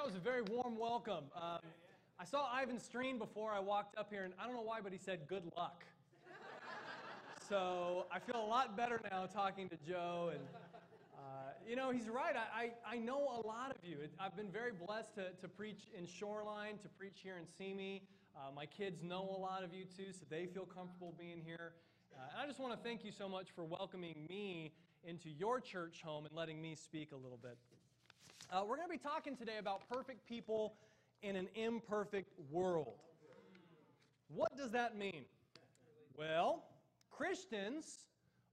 That 0.00 0.06
was 0.06 0.16
a 0.16 0.18
very 0.18 0.40
warm 0.40 0.78
welcome. 0.78 1.24
Um, 1.36 1.58
I 2.18 2.24
saw 2.24 2.48
Ivan 2.50 2.78
Streen 2.78 3.18
before 3.18 3.52
I 3.52 3.60
walked 3.60 3.98
up 3.98 4.08
here, 4.10 4.24
and 4.24 4.32
I 4.40 4.46
don't 4.46 4.54
know 4.54 4.62
why, 4.62 4.80
but 4.82 4.92
he 4.92 4.98
said, 4.98 5.28
Good 5.28 5.42
luck. 5.58 5.84
so 7.46 8.06
I 8.10 8.18
feel 8.18 8.42
a 8.42 8.48
lot 8.48 8.78
better 8.78 8.98
now 9.10 9.26
talking 9.26 9.68
to 9.68 9.76
Joe. 9.86 10.30
And, 10.32 10.40
uh, 11.18 11.50
you 11.68 11.76
know, 11.76 11.90
he's 11.90 12.08
right. 12.08 12.34
I, 12.34 12.70
I, 12.88 12.94
I, 12.94 12.96
know 12.96 13.18
a 13.18 13.46
lot 13.46 13.72
of 13.72 13.86
you. 13.86 13.98
I've 14.18 14.34
been 14.34 14.50
very 14.50 14.72
blessed 14.72 15.16
to, 15.16 15.32
to 15.38 15.48
preach 15.48 15.82
in 15.94 16.06
Shoreline, 16.06 16.78
to 16.82 16.88
preach 16.88 17.18
here 17.22 17.36
in 17.36 17.44
Simi. 17.58 18.02
Uh, 18.34 18.50
my 18.56 18.64
kids 18.64 19.02
know 19.02 19.28
a 19.36 19.38
lot 19.38 19.62
of 19.62 19.74
you 19.74 19.84
too, 19.84 20.12
so 20.12 20.24
they 20.30 20.46
feel 20.46 20.64
comfortable 20.64 21.14
being 21.18 21.42
here. 21.44 21.74
Uh, 22.16 22.22
and 22.32 22.42
I 22.42 22.46
just 22.46 22.58
want 22.58 22.72
to 22.72 22.78
thank 22.82 23.04
you 23.04 23.12
so 23.12 23.28
much 23.28 23.48
for 23.54 23.64
welcoming 23.64 24.26
me 24.30 24.72
into 25.04 25.28
your 25.28 25.60
church 25.60 26.00
home 26.02 26.24
and 26.24 26.34
letting 26.34 26.58
me 26.58 26.74
speak 26.74 27.12
a 27.12 27.16
little 27.16 27.38
bit. 27.42 27.58
Uh, 28.52 28.62
we're 28.66 28.74
going 28.74 28.88
to 28.88 28.92
be 28.92 28.98
talking 28.98 29.36
today 29.36 29.58
about 29.60 29.88
perfect 29.88 30.26
people 30.26 30.74
in 31.22 31.36
an 31.36 31.46
imperfect 31.54 32.32
world. 32.50 32.96
What 34.26 34.56
does 34.56 34.72
that 34.72 34.98
mean? 34.98 35.24
Well, 36.18 36.64
Christians 37.10 38.06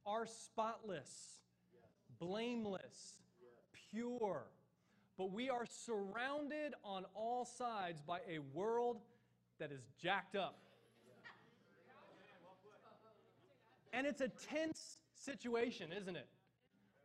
are 0.05 0.27
spotless, 0.27 1.39
blameless, 2.19 3.21
pure, 3.91 4.43
but 5.17 5.31
we 5.31 5.49
are 5.49 5.65
surrounded 5.65 6.75
on 6.83 7.05
all 7.15 7.43
sides 7.43 7.99
by 7.99 8.19
a 8.29 8.37
world 8.53 8.99
that 9.59 9.71
is 9.71 9.81
jacked 9.99 10.35
up. 10.35 10.59
And 13.93 14.05
it's 14.05 14.21
a 14.21 14.27
tense 14.27 14.99
situation, 15.15 15.89
isn't 15.91 16.15
it? 16.15 16.27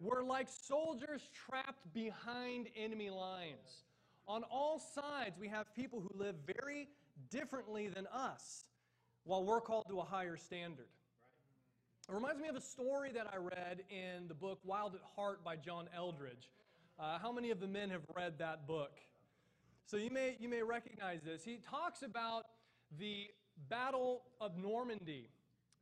We're 0.02 0.24
like 0.24 0.48
soldiers 0.48 1.22
trapped 1.46 1.94
behind 1.94 2.66
enemy 2.76 3.10
lines. 3.10 3.84
On 4.26 4.42
all 4.50 4.80
sides, 4.80 5.38
we 5.38 5.46
have 5.46 5.72
people 5.76 6.00
who 6.00 6.10
live 6.18 6.34
very 6.58 6.88
differently 7.30 7.86
than 7.86 8.08
us, 8.08 8.64
while 9.22 9.44
we're 9.44 9.60
called 9.60 9.84
to 9.90 10.00
a 10.00 10.04
higher 10.04 10.36
standard. 10.36 10.88
It 12.08 12.12
reminds 12.12 12.40
me 12.40 12.48
of 12.48 12.56
a 12.56 12.60
story 12.60 13.12
that 13.12 13.28
I 13.32 13.36
read 13.36 13.84
in 13.90 14.26
the 14.26 14.34
book 14.34 14.58
Wild 14.64 14.96
at 14.96 15.02
Heart 15.14 15.44
by 15.44 15.54
John 15.54 15.88
Eldredge. 15.96 16.50
Uh, 16.98 17.18
how 17.20 17.30
many 17.30 17.52
of 17.52 17.60
the 17.60 17.68
men 17.68 17.88
have 17.90 18.02
read 18.16 18.38
that 18.38 18.66
book? 18.66 18.98
So 19.86 19.96
you 19.98 20.10
may, 20.10 20.36
you 20.40 20.48
may 20.48 20.64
recognize 20.64 21.20
this. 21.22 21.44
He 21.44 21.60
talks 21.70 22.02
about 22.02 22.46
the 22.98 23.28
Battle 23.68 24.22
of 24.40 24.56
Normandy 24.56 25.28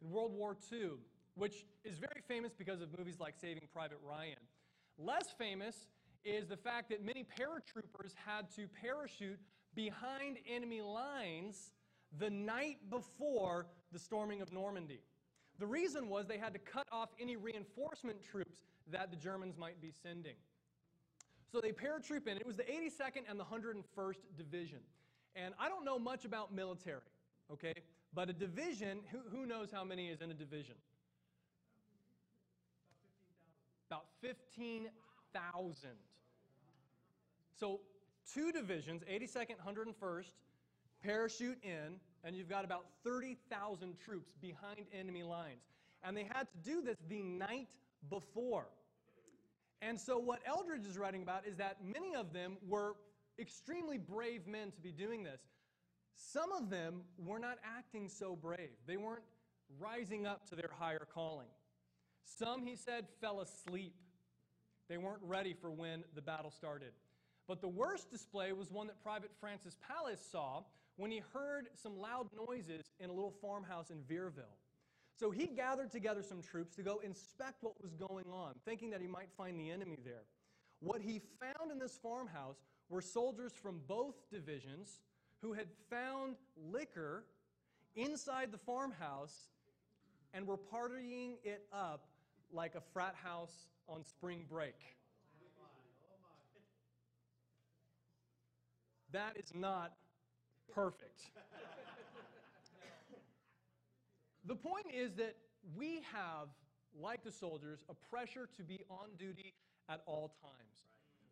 in 0.03 0.11
World 0.11 0.33
War 0.35 0.59
II 0.71 0.99
which 1.41 1.65
is 1.85 1.97
very 1.97 2.23
famous 2.29 2.53
because 2.53 2.83
of 2.83 2.97
movies 2.99 3.19
like 3.19 3.35
Saving 3.41 3.67
Private 3.73 3.99
Ryan. 4.07 4.37
Less 4.99 5.29
famous 5.39 5.89
is 6.23 6.47
the 6.47 6.57
fact 6.57 6.91
that 6.91 7.03
many 7.03 7.25
paratroopers 7.25 8.13
had 8.27 8.51
to 8.57 8.69
parachute 8.69 9.41
behind 9.75 10.37
enemy 10.49 10.83
lines 10.83 11.73
the 12.19 12.29
night 12.29 12.79
before 12.91 13.67
the 13.93 13.99
storming 13.99 14.43
of 14.43 14.53
Normandy. 14.53 15.01
The 15.59 15.67
reason 15.67 16.09
was 16.09 16.27
they 16.27 16.39
had 16.39 16.53
to 16.53 16.59
cut 16.59 16.87
off 16.93 17.11
any 17.19 17.37
reinforcement 17.37 18.23
troops 18.23 18.65
that 18.91 19.11
the 19.11 19.17
Germans 19.17 19.57
might 19.57 19.81
be 19.81 19.93
sending. 20.03 20.35
So 21.51 21.61
they 21.61 21.73
paratroop 21.73 22.27
in. 22.27 22.37
It 22.37 22.47
was 22.47 22.57
the 22.57 22.65
82nd 22.65 23.23
and 23.29 23.41
the 23.41 23.45
101st 23.45 24.19
Division. 24.37 24.79
And 25.35 25.55
I 25.59 25.69
don't 25.69 25.85
know 25.85 25.99
much 25.99 26.25
about 26.25 26.53
military, 26.53 27.01
okay? 27.53 27.75
But 28.13 28.29
a 28.29 28.33
division, 28.33 29.01
who, 29.11 29.19
who 29.31 29.47
knows 29.47 29.71
how 29.73 29.85
many 29.85 30.09
is 30.09 30.21
in 30.21 30.31
a 30.31 30.35
division? 30.35 30.75
About 33.91 34.07
15,000. 34.21 35.91
So 37.59 37.81
two 38.33 38.53
divisions, 38.53 39.03
82nd, 39.11 39.57
101st, 39.67 40.31
parachute 41.03 41.59
in, 41.63 42.01
and 42.25 42.37
you've 42.37 42.49
got 42.49 42.65
about 42.65 42.87
30,000 43.05 43.99
troops 43.99 44.33
behind 44.41 44.87
enemy 44.99 45.23
lines. 45.23 45.63
And 46.03 46.17
they 46.17 46.25
had 46.25 46.49
to 46.51 46.59
do 46.65 46.83
this 46.83 46.97
the 47.09 47.23
night 47.23 47.69
before. 48.09 48.67
And 49.83 49.99
so, 49.99 50.19
what 50.19 50.41
Eldredge 50.47 50.87
is 50.87 50.99
writing 50.99 51.23
about 51.23 51.47
is 51.47 51.57
that 51.57 51.79
many 51.83 52.15
of 52.15 52.33
them 52.33 52.59
were 52.69 52.97
extremely 53.39 53.97
brave 53.97 54.47
men 54.47 54.71
to 54.73 54.81
be 54.81 54.93
doing 54.93 55.23
this. 55.23 55.41
Some 56.15 56.53
of 56.53 56.69
them 56.69 57.03
were 57.19 57.39
not 57.39 57.59
acting 57.65 58.09
so 58.09 58.37
brave, 58.37 58.71
they 58.87 58.97
weren't 58.97 59.25
rising 59.79 60.27
up 60.27 60.49
to 60.51 60.57
their 60.57 60.71
higher 60.79 61.07
calling. 61.15 61.47
Some, 62.25 62.63
he 62.67 62.77
said, 62.77 63.07
fell 63.21 63.41
asleep. 63.41 63.95
They 64.91 64.99
weren't 64.99 65.23
ready 65.23 65.55
for 65.55 65.71
when 65.71 66.03
the 66.17 66.21
battle 66.21 66.51
started. 66.51 66.91
But 67.47 67.61
the 67.61 67.69
worst 67.69 68.11
display 68.11 68.53
was 68.53 68.73
one 68.73 68.89
that 68.89 69.01
Private 69.01 69.31
Francis 69.41 69.77
Palys 69.89 70.19
saw 70.19 70.65
when 70.97 71.13
he 71.13 71.23
heard 71.33 71.69
some 71.81 71.97
loud 71.97 72.27
noises 72.37 72.91
in 72.99 73.09
a 73.09 73.13
little 73.13 73.33
farmhouse 73.41 73.91
in 73.91 73.99
Vierville. 73.99 74.59
So 75.15 75.31
he 75.31 75.47
gathered 75.47 75.93
together 75.93 76.25
some 76.25 76.43
troops 76.43 76.75
to 76.75 76.83
go 76.83 76.99
inspect 77.05 77.63
what 77.63 77.81
was 77.81 77.95
going 77.95 78.25
on, 78.33 78.55
thinking 78.65 78.91
that 78.91 79.01
he 79.01 79.07
might 79.07 79.29
find 79.37 79.61
the 79.61 79.71
enemy 79.71 79.99
there. 80.05 80.25
What 80.81 81.01
he 81.01 81.21
found 81.39 81.71
in 81.71 81.79
this 81.79 81.97
farmhouse 82.03 82.57
were 82.89 83.01
soldiers 83.01 83.53
from 83.53 83.83
both 83.87 84.17
divisions 84.33 85.03
who 85.41 85.53
had 85.53 85.69
found 85.89 86.35
liquor 86.57 87.27
inside 87.95 88.51
the 88.51 88.59
farmhouse 88.59 89.51
and 90.35 90.49
were 90.49 90.59
partying 90.59 91.35
it 91.45 91.67
up 91.73 92.09
like 92.53 92.75
a 92.75 92.81
frat 92.93 93.15
house 93.15 93.69
on 93.91 94.05
spring 94.05 94.45
break. 94.49 94.77
That 99.13 99.37
is 99.37 99.53
not 99.55 99.93
perfect. 100.73 101.31
the 104.47 104.55
point 104.55 104.87
is 104.95 105.15
that 105.15 105.35
we 105.77 106.03
have, 106.13 106.49
like 107.01 107.25
the 107.25 107.33
soldiers, 107.33 107.81
a 107.89 107.95
pressure 107.95 108.49
to 108.57 108.63
be 108.63 108.81
on 108.89 109.09
duty 109.19 109.55
at 109.89 110.03
all 110.07 110.33
times. 110.41 110.85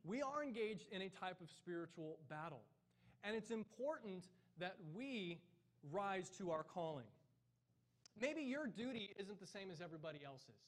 We 0.05 0.23
are 0.23 0.43
engaged 0.43 0.87
in 0.91 1.03
a 1.03 1.09
type 1.09 1.41
of 1.41 1.49
spiritual 1.51 2.19
battle. 2.29 2.63
And 3.23 3.37
it's 3.37 3.51
important 3.51 4.25
that 4.59 4.77
we 4.95 5.39
rise 5.93 6.31
to 6.39 6.51
our 6.51 6.65
calling. 6.65 7.07
Maybe 8.21 8.43
your 8.43 8.67
duty 8.67 9.11
isn't 9.19 9.39
the 9.39 9.47
same 9.47 9.71
as 9.71 9.81
everybody 9.81 10.21
else's. 10.25 10.65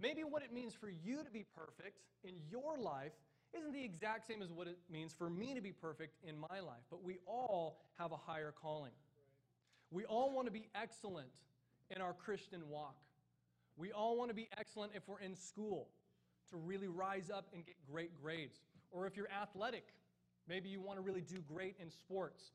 Maybe 0.00 0.22
what 0.22 0.42
it 0.42 0.52
means 0.52 0.74
for 0.74 0.88
you 0.88 1.24
to 1.24 1.30
be 1.30 1.44
perfect 1.56 2.02
in 2.24 2.34
your 2.50 2.78
life 2.78 3.12
isn't 3.56 3.72
the 3.72 3.84
exact 3.84 4.26
same 4.26 4.42
as 4.42 4.52
what 4.52 4.66
it 4.66 4.78
means 4.90 5.12
for 5.12 5.30
me 5.30 5.54
to 5.54 5.60
be 5.60 5.72
perfect 5.72 6.16
in 6.22 6.38
my 6.38 6.60
life, 6.60 6.84
but 6.90 7.02
we 7.02 7.18
all 7.26 7.80
have 7.98 8.12
a 8.12 8.16
higher 8.16 8.52
calling. 8.62 8.92
We 9.90 10.04
all 10.04 10.32
want 10.32 10.46
to 10.46 10.52
be 10.52 10.68
excellent 10.74 11.32
in 11.90 12.02
our 12.02 12.12
Christian 12.12 12.68
walk. 12.68 12.96
We 13.76 13.92
all 13.92 14.16
want 14.16 14.30
to 14.30 14.34
be 14.34 14.48
excellent 14.58 14.92
if 14.94 15.08
we're 15.08 15.20
in 15.20 15.34
school, 15.34 15.88
to 16.50 16.56
really 16.56 16.88
rise 16.88 17.30
up 17.30 17.46
and 17.54 17.64
get 17.64 17.76
great 17.90 18.10
grades. 18.20 18.60
Or 18.90 19.06
if 19.06 19.16
you're 19.16 19.30
athletic, 19.30 19.84
maybe 20.48 20.68
you 20.68 20.80
want 20.80 20.98
to 20.98 21.02
really 21.02 21.20
do 21.22 21.38
great 21.52 21.76
in 21.80 21.90
sports. 21.90 22.52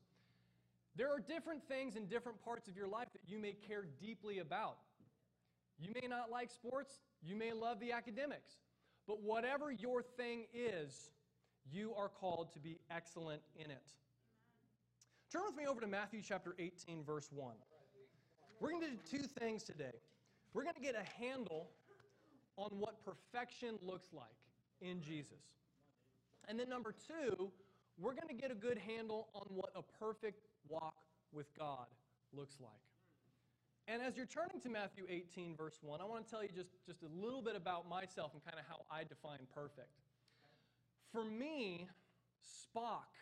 There 0.96 1.10
are 1.10 1.18
different 1.18 1.66
things 1.66 1.96
in 1.96 2.06
different 2.06 2.42
parts 2.44 2.68
of 2.68 2.76
your 2.76 2.86
life 2.86 3.08
that 3.12 3.22
you 3.26 3.38
may 3.38 3.52
care 3.52 3.84
deeply 4.00 4.38
about. 4.38 4.76
You 5.78 5.90
may 6.00 6.06
not 6.08 6.30
like 6.30 6.50
sports, 6.50 7.00
you 7.22 7.36
may 7.36 7.52
love 7.52 7.80
the 7.80 7.92
academics, 7.92 8.58
but 9.06 9.20
whatever 9.22 9.72
your 9.72 10.02
thing 10.02 10.46
is, 10.54 11.10
you 11.70 11.94
are 11.96 12.08
called 12.08 12.52
to 12.52 12.58
be 12.58 12.78
excellent 12.90 13.42
in 13.56 13.70
it. 13.70 13.92
Turn 15.32 15.42
with 15.46 15.56
me 15.56 15.66
over 15.66 15.80
to 15.80 15.86
Matthew 15.86 16.20
chapter 16.22 16.54
18, 16.58 17.02
verse 17.04 17.28
1. 17.32 17.54
We're 18.60 18.70
going 18.70 18.82
to 18.82 18.90
do 18.90 19.18
two 19.18 19.24
things 19.40 19.64
today. 19.64 19.98
We're 20.52 20.62
going 20.62 20.76
to 20.76 20.80
get 20.80 20.94
a 20.94 21.22
handle 21.22 21.70
on 22.56 22.70
what 22.78 23.04
perfection 23.04 23.78
looks 23.82 24.08
like 24.12 24.26
in 24.80 25.00
Jesus. 25.00 25.42
And 26.48 26.58
then, 26.58 26.68
number 26.68 26.94
two, 27.08 27.50
we're 27.98 28.14
going 28.14 28.28
to 28.28 28.34
get 28.34 28.50
a 28.50 28.54
good 28.54 28.78
handle 28.78 29.28
on 29.34 29.46
what 29.48 29.70
a 29.74 29.82
perfect 29.98 30.46
walk 30.68 30.94
with 31.32 31.46
God 31.58 31.86
looks 32.32 32.56
like. 32.60 32.70
And 33.86 34.00
as 34.00 34.16
you're 34.16 34.26
turning 34.26 34.60
to 34.62 34.70
Matthew 34.70 35.04
18, 35.10 35.56
verse 35.56 35.78
1, 35.82 36.00
I 36.00 36.04
want 36.04 36.24
to 36.24 36.30
tell 36.30 36.42
you 36.42 36.48
just, 36.48 36.70
just 36.86 37.02
a 37.02 37.08
little 37.22 37.42
bit 37.42 37.54
about 37.54 37.86
myself 37.88 38.32
and 38.32 38.42
kind 38.42 38.58
of 38.58 38.64
how 38.66 38.86
I 38.90 39.04
define 39.04 39.46
perfect. 39.54 40.00
For 41.12 41.22
me, 41.22 41.86
Spock 42.42 43.12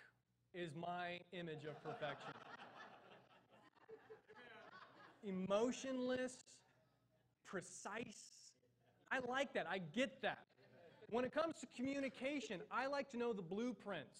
is 0.55 0.71
my 0.77 1.19
image 1.33 1.65
of 1.65 1.83
perfection. 1.83 2.33
Emotionless, 5.25 6.37
precise. 7.45 8.53
I 9.11 9.19
like 9.29 9.53
that. 9.55 9.67
I 9.69 9.79
get 9.79 10.23
that. 10.23 10.47
When 11.11 11.25
it 11.25 11.33
comes 11.33 11.57
to 11.61 11.67
communication, 11.77 12.61
I 12.71 12.87
like 12.87 13.11
to 13.11 13.19
know 13.19 13.33
the 13.33 13.43
blueprints. 13.43 14.19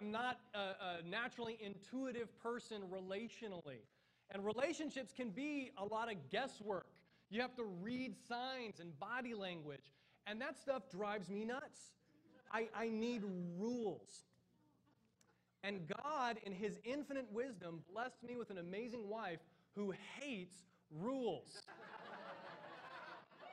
I'm 0.00 0.10
not 0.10 0.40
a, 0.54 0.58
a 0.58 1.08
naturally 1.08 1.58
intuitive 1.60 2.36
person 2.42 2.82
relationally. 2.90 3.80
And 4.30 4.44
relationships 4.44 5.12
can 5.16 5.30
be 5.30 5.70
a 5.78 5.84
lot 5.84 6.10
of 6.10 6.30
guesswork. 6.30 6.86
You 7.30 7.40
have 7.40 7.54
to 7.56 7.64
read 7.64 8.14
signs 8.28 8.80
and 8.80 8.98
body 8.98 9.34
language. 9.34 9.92
And 10.26 10.40
that 10.40 10.58
stuff 10.58 10.90
drives 10.90 11.28
me 11.28 11.44
nuts. 11.44 11.92
I, 12.52 12.68
I 12.74 12.88
need 12.88 13.22
rules. 13.58 14.24
And 15.62 15.80
God, 16.02 16.38
in 16.44 16.52
His 16.52 16.78
infinite 16.84 17.26
wisdom, 17.32 17.82
blessed 17.92 18.22
me 18.22 18.36
with 18.36 18.50
an 18.50 18.58
amazing 18.58 19.08
wife 19.08 19.40
who 19.74 19.92
hates 20.20 20.56
rules. 20.90 21.62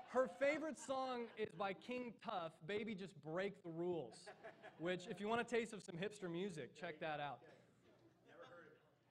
Her 0.09 0.29
favorite 0.39 0.77
song 0.77 1.25
is 1.39 1.49
by 1.57 1.73
King 1.73 2.13
Tuff, 2.23 2.51
Baby 2.67 2.93
Just 2.93 3.13
Break 3.23 3.63
the 3.63 3.71
Rules, 3.71 4.29
which, 4.77 5.07
if 5.09 5.19
you 5.19 5.27
want 5.27 5.41
a 5.41 5.43
taste 5.43 5.73
of 5.73 5.81
some 5.81 5.95
hipster 5.95 6.31
music, 6.31 6.79
check 6.79 6.99
that 6.99 7.19
out. 7.19 7.39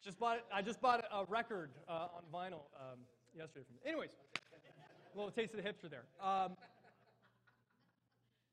Just 0.02 0.18
bought 0.18 0.40
I 0.52 0.62
just 0.62 0.80
bought 0.80 1.04
a 1.12 1.24
record 1.26 1.70
uh, 1.88 2.08
on 2.16 2.22
vinyl 2.32 2.64
um, 2.74 2.98
yesterday. 3.32 3.64
From, 3.64 3.76
anyways, 3.88 4.10
a 4.34 5.16
little 5.16 5.30
taste 5.30 5.54
of 5.54 5.62
the 5.62 5.68
hipster 5.68 5.88
there. 5.88 6.06
Um, 6.20 6.56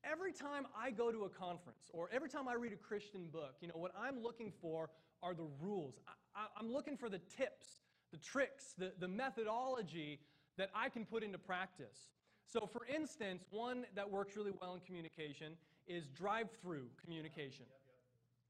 every 0.04 0.32
time 0.32 0.66
I 0.78 0.92
go 0.92 1.10
to 1.10 1.24
a 1.24 1.28
conference 1.28 1.90
or 1.92 2.08
every 2.12 2.28
time 2.28 2.46
I 2.46 2.54
read 2.54 2.72
a 2.72 2.76
Christian 2.76 3.26
book, 3.32 3.56
you 3.60 3.66
know, 3.66 3.74
what 3.74 3.92
I'm 4.00 4.22
looking 4.22 4.52
for 4.62 4.90
are 5.24 5.34
the 5.34 5.48
rules. 5.60 5.96
I, 6.36 6.46
am 6.60 6.72
looking 6.72 6.96
for 6.96 7.08
the 7.08 7.18
tips, 7.18 7.80
the 8.12 8.18
tricks, 8.18 8.74
the, 8.78 8.92
the 9.00 9.08
methodology 9.08 10.20
that 10.56 10.70
I 10.72 10.88
can 10.88 11.04
put 11.04 11.24
into 11.24 11.38
practice. 11.38 12.10
So, 12.46 12.68
for 12.72 12.82
instance, 12.94 13.44
one 13.50 13.86
that 13.96 14.08
works 14.08 14.36
really 14.36 14.52
well 14.60 14.74
in 14.74 14.80
communication 14.80 15.54
is 15.88 16.06
drive 16.06 16.48
through 16.62 16.86
communication. 17.02 17.66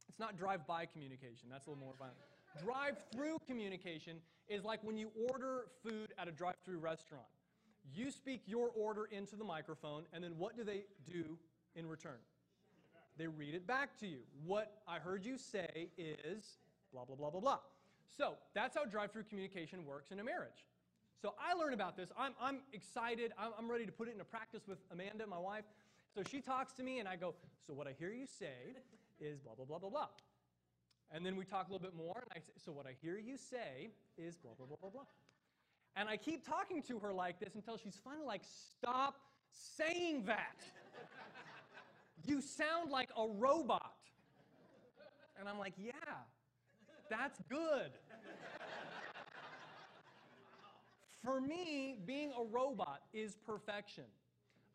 It's 0.06 0.18
not 0.18 0.36
drive 0.36 0.66
by 0.66 0.84
communication, 0.84 1.48
that's 1.50 1.66
a 1.66 1.70
little 1.70 1.82
more 1.82 1.94
violent. 1.98 2.29
Drive 2.64 2.96
through 3.12 3.38
communication 3.46 4.16
is 4.48 4.64
like 4.64 4.82
when 4.82 4.96
you 4.96 5.10
order 5.30 5.66
food 5.82 6.12
at 6.18 6.28
a 6.28 6.32
drive 6.32 6.56
through 6.64 6.78
restaurant. 6.78 7.26
You 7.94 8.10
speak 8.10 8.42
your 8.46 8.70
order 8.76 9.06
into 9.10 9.36
the 9.36 9.44
microphone, 9.44 10.04
and 10.12 10.22
then 10.22 10.32
what 10.36 10.56
do 10.56 10.64
they 10.64 10.84
do 11.04 11.38
in 11.74 11.86
return? 11.86 12.18
They 13.16 13.26
read 13.26 13.54
it 13.54 13.66
back 13.66 13.98
to 14.00 14.06
you. 14.06 14.18
What 14.44 14.82
I 14.86 14.98
heard 14.98 15.24
you 15.24 15.36
say 15.38 15.88
is 15.98 16.58
blah, 16.92 17.04
blah, 17.04 17.16
blah, 17.16 17.30
blah, 17.30 17.40
blah. 17.40 17.58
So 18.16 18.34
that's 18.54 18.76
how 18.76 18.84
drive 18.84 19.12
through 19.12 19.24
communication 19.24 19.84
works 19.84 20.10
in 20.10 20.18
a 20.20 20.24
marriage. 20.24 20.66
So 21.20 21.34
I 21.38 21.54
learn 21.54 21.74
about 21.74 21.96
this. 21.96 22.10
I'm, 22.18 22.32
I'm 22.40 22.60
excited. 22.72 23.32
I'm, 23.38 23.52
I'm 23.58 23.70
ready 23.70 23.84
to 23.84 23.92
put 23.92 24.08
it 24.08 24.12
into 24.12 24.24
practice 24.24 24.62
with 24.66 24.78
Amanda, 24.90 25.26
my 25.26 25.38
wife. 25.38 25.64
So 26.14 26.22
she 26.28 26.40
talks 26.40 26.72
to 26.74 26.82
me, 26.82 26.98
and 26.98 27.08
I 27.08 27.16
go, 27.16 27.34
So 27.66 27.74
what 27.74 27.86
I 27.86 27.94
hear 27.98 28.10
you 28.10 28.26
say 28.26 28.74
is 29.20 29.38
blah, 29.40 29.54
blah, 29.54 29.66
blah, 29.66 29.78
blah, 29.78 29.90
blah. 29.90 30.06
And 31.12 31.26
then 31.26 31.36
we 31.36 31.44
talk 31.44 31.68
a 31.68 31.72
little 31.72 31.84
bit 31.84 31.96
more, 31.96 32.22
and 32.22 32.30
I 32.34 32.38
say, 32.38 32.52
So 32.64 32.72
what 32.72 32.86
I 32.86 32.94
hear 33.02 33.18
you 33.18 33.36
say 33.36 33.90
is 34.16 34.36
blah, 34.36 34.52
blah, 34.56 34.66
blah, 34.66 34.76
blah, 34.80 34.90
blah. 34.90 35.02
And 35.96 36.08
I 36.08 36.16
keep 36.16 36.46
talking 36.46 36.82
to 36.82 36.98
her 37.00 37.12
like 37.12 37.40
this 37.40 37.54
until 37.54 37.76
she's 37.76 37.98
finally 38.04 38.26
like, 38.26 38.42
Stop 38.44 39.20
saying 39.50 40.24
that. 40.26 40.56
you 42.24 42.40
sound 42.40 42.90
like 42.90 43.10
a 43.16 43.26
robot. 43.26 43.96
And 45.38 45.48
I'm 45.48 45.58
like, 45.58 45.74
Yeah, 45.76 45.92
that's 47.08 47.40
good. 47.48 47.90
For 51.24 51.40
me, 51.40 51.96
being 52.06 52.32
a 52.38 52.42
robot 52.42 53.02
is 53.12 53.36
perfection. 53.44 54.04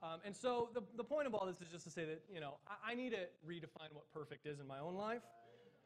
Um, 0.04 0.20
and 0.24 0.36
so 0.36 0.70
the, 0.74 0.82
the 0.96 1.04
point 1.04 1.26
of 1.26 1.34
all 1.34 1.48
this 1.48 1.60
is 1.62 1.70
just 1.72 1.86
to 1.86 1.90
say 1.90 2.06
that, 2.06 2.22
you 2.32 2.40
know, 2.40 2.56
I, 2.68 2.92
I 2.92 2.96
need 2.96 3.12
to 3.12 3.26
redefine 3.48 3.90
what 3.94 4.12
perfect 4.14 4.46
is 4.46 4.60
in 4.60 4.68
my 4.68 4.80
own 4.80 4.96
life. 4.96 5.24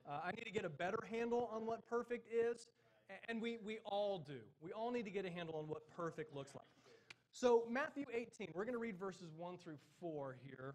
Uh, 0.10 0.20
I 0.26 0.32
need 0.32 0.44
to 0.44 0.52
get 0.52 0.66
a 0.66 0.70
better 0.70 1.00
handle 1.10 1.50
on 1.54 1.66
what 1.66 1.88
perfect 1.88 2.28
is. 2.34 2.68
And 3.28 3.42
we, 3.42 3.58
we 3.64 3.80
all 3.86 4.20
do. 4.20 4.40
We 4.62 4.72
all 4.72 4.92
need 4.92 5.06
to 5.06 5.12
get 5.12 5.26
a 5.26 5.30
handle 5.30 5.56
on 5.56 5.68
what 5.68 5.90
perfect 5.96 6.36
looks 6.36 6.54
like. 6.56 6.66
So, 7.32 7.64
Matthew 7.70 8.06
18, 8.14 8.50
we're 8.54 8.66
going 8.66 8.74
to 8.74 8.80
read 8.80 8.98
verses 8.98 9.32
1 9.38 9.58
through 9.58 9.78
4 10.00 10.36
here, 10.44 10.74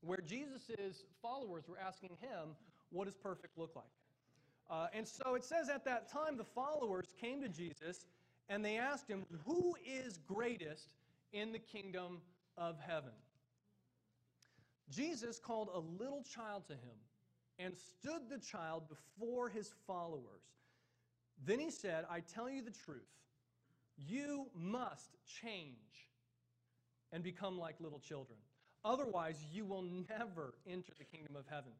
where 0.00 0.18
Jesus' 0.24 1.04
followers 1.20 1.64
were 1.68 1.78
asking 1.78 2.10
him, 2.20 2.56
What 2.90 3.06
does 3.06 3.14
perfect 3.14 3.58
look 3.58 3.74
like? 3.74 3.84
Uh, 4.70 4.86
and 4.94 5.06
so 5.06 5.34
it 5.34 5.44
says 5.44 5.68
at 5.68 5.84
that 5.84 6.10
time, 6.10 6.36
the 6.36 6.44
followers 6.44 7.12
came 7.20 7.40
to 7.42 7.48
Jesus 7.48 8.06
and 8.48 8.64
they 8.64 8.76
asked 8.76 9.08
him, 9.08 9.24
Who 9.44 9.76
is 9.84 10.18
greatest 10.26 10.94
in 11.32 11.52
the 11.52 11.58
kingdom 11.58 12.18
of 12.56 12.78
heaven? 12.80 13.12
Jesus 14.90 15.38
called 15.38 15.68
a 15.74 16.02
little 16.02 16.22
child 16.22 16.66
to 16.68 16.74
him 16.74 16.96
and 17.58 17.74
stood 17.76 18.28
the 18.28 18.38
child 18.38 18.84
before 18.88 19.48
his 19.48 19.72
followers. 19.86 20.42
Then 21.44 21.58
he 21.58 21.70
said, 21.70 22.04
I 22.10 22.20
tell 22.20 22.48
you 22.48 22.62
the 22.62 22.70
truth. 22.70 23.02
You 23.96 24.46
must 24.54 25.16
change 25.40 26.08
and 27.12 27.22
become 27.22 27.58
like 27.58 27.80
little 27.80 28.00
children. 28.00 28.38
Otherwise, 28.84 29.36
you 29.52 29.64
will 29.64 29.82
never 29.82 30.54
enter 30.66 30.92
the 30.98 31.04
kingdom 31.04 31.36
of 31.36 31.44
heaven. 31.48 31.72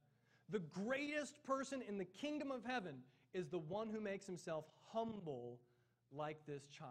The 0.51 0.61
greatest 0.61 1.43
person 1.45 1.83
in 1.87 1.99
the 1.99 2.05
kingdom 2.05 2.51
of 2.51 2.65
heaven 2.65 2.97
is 3.33 3.49
the 3.49 3.59
one 3.59 3.89
who 3.89 4.01
makes 4.01 4.27
himself 4.27 4.65
humble 4.93 5.59
like 6.13 6.39
this 6.47 6.69
child. 6.69 6.91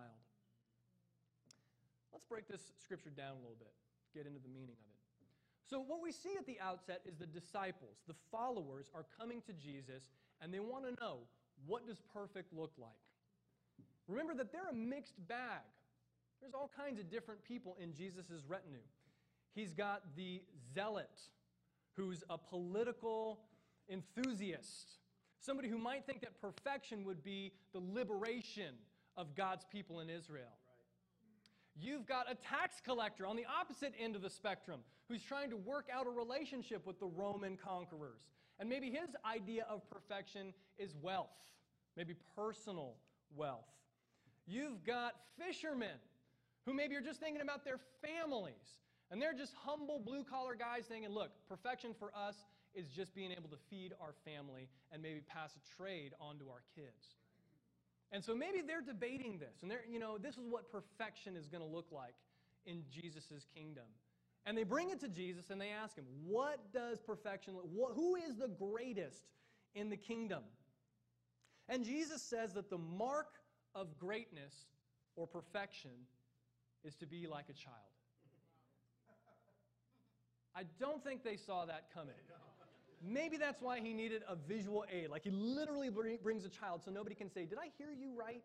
Let's 2.11 2.25
break 2.25 2.47
this 2.47 2.61
scripture 2.83 3.09
down 3.09 3.31
a 3.31 3.41
little 3.41 3.57
bit, 3.57 3.73
get 4.13 4.27
into 4.27 4.39
the 4.39 4.49
meaning 4.49 4.75
of 4.79 4.85
it. 4.89 4.92
So, 5.69 5.79
what 5.79 6.01
we 6.01 6.11
see 6.11 6.35
at 6.37 6.45
the 6.45 6.59
outset 6.59 7.01
is 7.05 7.15
the 7.15 7.25
disciples, 7.25 7.97
the 8.07 8.15
followers, 8.31 8.89
are 8.93 9.05
coming 9.19 9.41
to 9.47 9.53
Jesus 9.53 10.09
and 10.41 10.53
they 10.53 10.59
want 10.59 10.85
to 10.85 11.03
know 11.03 11.19
what 11.65 11.87
does 11.87 11.97
perfect 12.13 12.53
look 12.53 12.73
like? 12.77 12.91
Remember 14.07 14.33
that 14.35 14.51
they're 14.51 14.69
a 14.69 14.75
mixed 14.75 15.25
bag. 15.27 15.61
There's 16.41 16.53
all 16.53 16.69
kinds 16.75 16.99
of 16.99 17.09
different 17.09 17.43
people 17.43 17.77
in 17.81 17.93
Jesus' 17.93 18.43
retinue. 18.47 18.79
He's 19.55 19.71
got 19.71 20.01
the 20.15 20.41
zealot, 20.73 21.21
who's 21.95 22.23
a 22.29 22.37
political 22.37 23.39
enthusiast, 23.89 24.97
somebody 25.39 25.69
who 25.69 25.77
might 25.77 26.05
think 26.05 26.21
that 26.21 26.41
perfection 26.41 27.05
would 27.05 27.23
be 27.23 27.53
the 27.71 27.79
liberation 27.79 28.75
of 29.15 29.35
God's 29.35 29.65
people 29.71 29.99
in 29.99 30.09
Israel. 30.09 30.57
You've 31.75 32.05
got 32.05 32.31
a 32.31 32.35
tax 32.35 32.81
collector 32.83 33.25
on 33.25 33.35
the 33.35 33.45
opposite 33.45 33.93
end 33.99 34.15
of 34.15 34.21
the 34.21 34.29
spectrum 34.29 34.81
who's 35.09 35.23
trying 35.23 35.49
to 35.49 35.57
work 35.57 35.87
out 35.91 36.07
a 36.07 36.09
relationship 36.09 36.85
with 36.85 36.99
the 36.99 37.07
Roman 37.07 37.57
conquerors. 37.57 38.21
And 38.59 38.69
maybe 38.69 38.89
his 38.89 39.09
idea 39.25 39.65
of 39.69 39.89
perfection 39.89 40.53
is 40.77 40.93
wealth, 41.01 41.29
maybe 41.97 42.13
personal 42.35 42.95
wealth. 43.35 43.65
You've 44.45 44.83
got 44.83 45.15
fishermen 45.39 45.97
who 46.65 46.73
maybe 46.73 46.95
are 46.95 47.01
just 47.01 47.19
thinking 47.19 47.41
about 47.41 47.65
their 47.65 47.79
families. 48.01 48.79
And 49.11 49.21
they're 49.21 49.33
just 49.33 49.53
humble 49.53 49.99
blue 49.99 50.23
collar 50.23 50.55
guys 50.55 50.85
thinking, 50.85 51.11
look, 51.11 51.31
perfection 51.47 51.93
for 51.97 52.11
us 52.15 52.35
is 52.73 52.87
just 52.87 53.13
being 53.13 53.31
able 53.31 53.49
to 53.49 53.57
feed 53.69 53.93
our 54.01 54.13
family 54.25 54.67
and 54.91 55.01
maybe 55.01 55.21
pass 55.21 55.55
a 55.55 55.81
trade 55.81 56.13
on 56.19 56.37
to 56.39 56.45
our 56.49 56.63
kids. 56.75 57.15
And 58.13 58.23
so 58.23 58.35
maybe 58.35 58.61
they're 58.65 58.81
debating 58.81 59.39
this, 59.39 59.63
and 59.63 59.71
they're, 59.71 59.83
you 59.89 59.97
know, 59.97 60.19
this 60.19 60.37
is 60.37 60.45
what 60.47 60.71
perfection 60.71 61.35
is 61.35 61.47
going 61.47 61.63
to 61.63 61.69
look 61.69 61.87
like 61.91 62.13
in 62.67 62.83
Jesus' 62.91 63.47
kingdom. 63.53 63.85
And 64.45 64.55
they 64.55 64.63
bring 64.63 64.91
it 64.91 64.99
to 64.99 65.07
Jesus 65.07 65.49
and 65.49 65.59
they 65.59 65.69
ask 65.69 65.95
him, 65.95 66.05
What 66.25 66.59
does 66.73 66.99
perfection 66.99 67.55
look 67.55 67.95
Who 67.95 68.15
is 68.15 68.35
the 68.35 68.49
greatest 68.49 69.23
in 69.73 69.89
the 69.89 69.97
kingdom? 69.97 70.43
And 71.69 71.83
Jesus 71.83 72.21
says 72.21 72.53
that 72.53 72.69
the 72.69 72.77
mark 72.77 73.39
of 73.73 73.97
greatness 73.97 74.53
or 75.15 75.25
perfection 75.25 75.91
is 76.83 76.95
to 76.95 77.05
be 77.05 77.25
like 77.25 77.45
a 77.49 77.53
child. 77.53 77.77
I 80.55 80.63
don't 80.79 81.03
think 81.03 81.23
they 81.23 81.37
saw 81.37 81.65
that 81.65 81.85
coming. 81.93 82.13
Maybe 83.05 83.35
that's 83.35 83.61
why 83.61 83.79
he 83.79 83.93
needed 83.93 84.23
a 84.29 84.35
visual 84.35 84.85
aid. 84.91 85.09
Like 85.09 85.23
he 85.23 85.31
literally 85.31 85.89
brings 85.89 86.45
a 86.45 86.49
child 86.49 86.81
so 86.83 86.91
nobody 86.91 87.15
can 87.15 87.29
say, 87.29 87.45
Did 87.45 87.57
I 87.57 87.69
hear 87.77 87.91
you 87.91 88.13
right? 88.17 88.43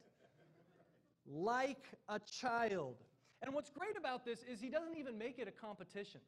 Like 1.27 1.85
a 2.09 2.19
child. 2.19 2.97
And 3.43 3.55
what's 3.55 3.71
great 3.71 3.97
about 3.97 4.25
this 4.25 4.41
is 4.50 4.61
he 4.61 4.69
doesn't 4.69 4.97
even 4.97 5.17
make 5.17 5.38
it 5.38 5.47
a 5.47 5.53
competition. 5.53 6.21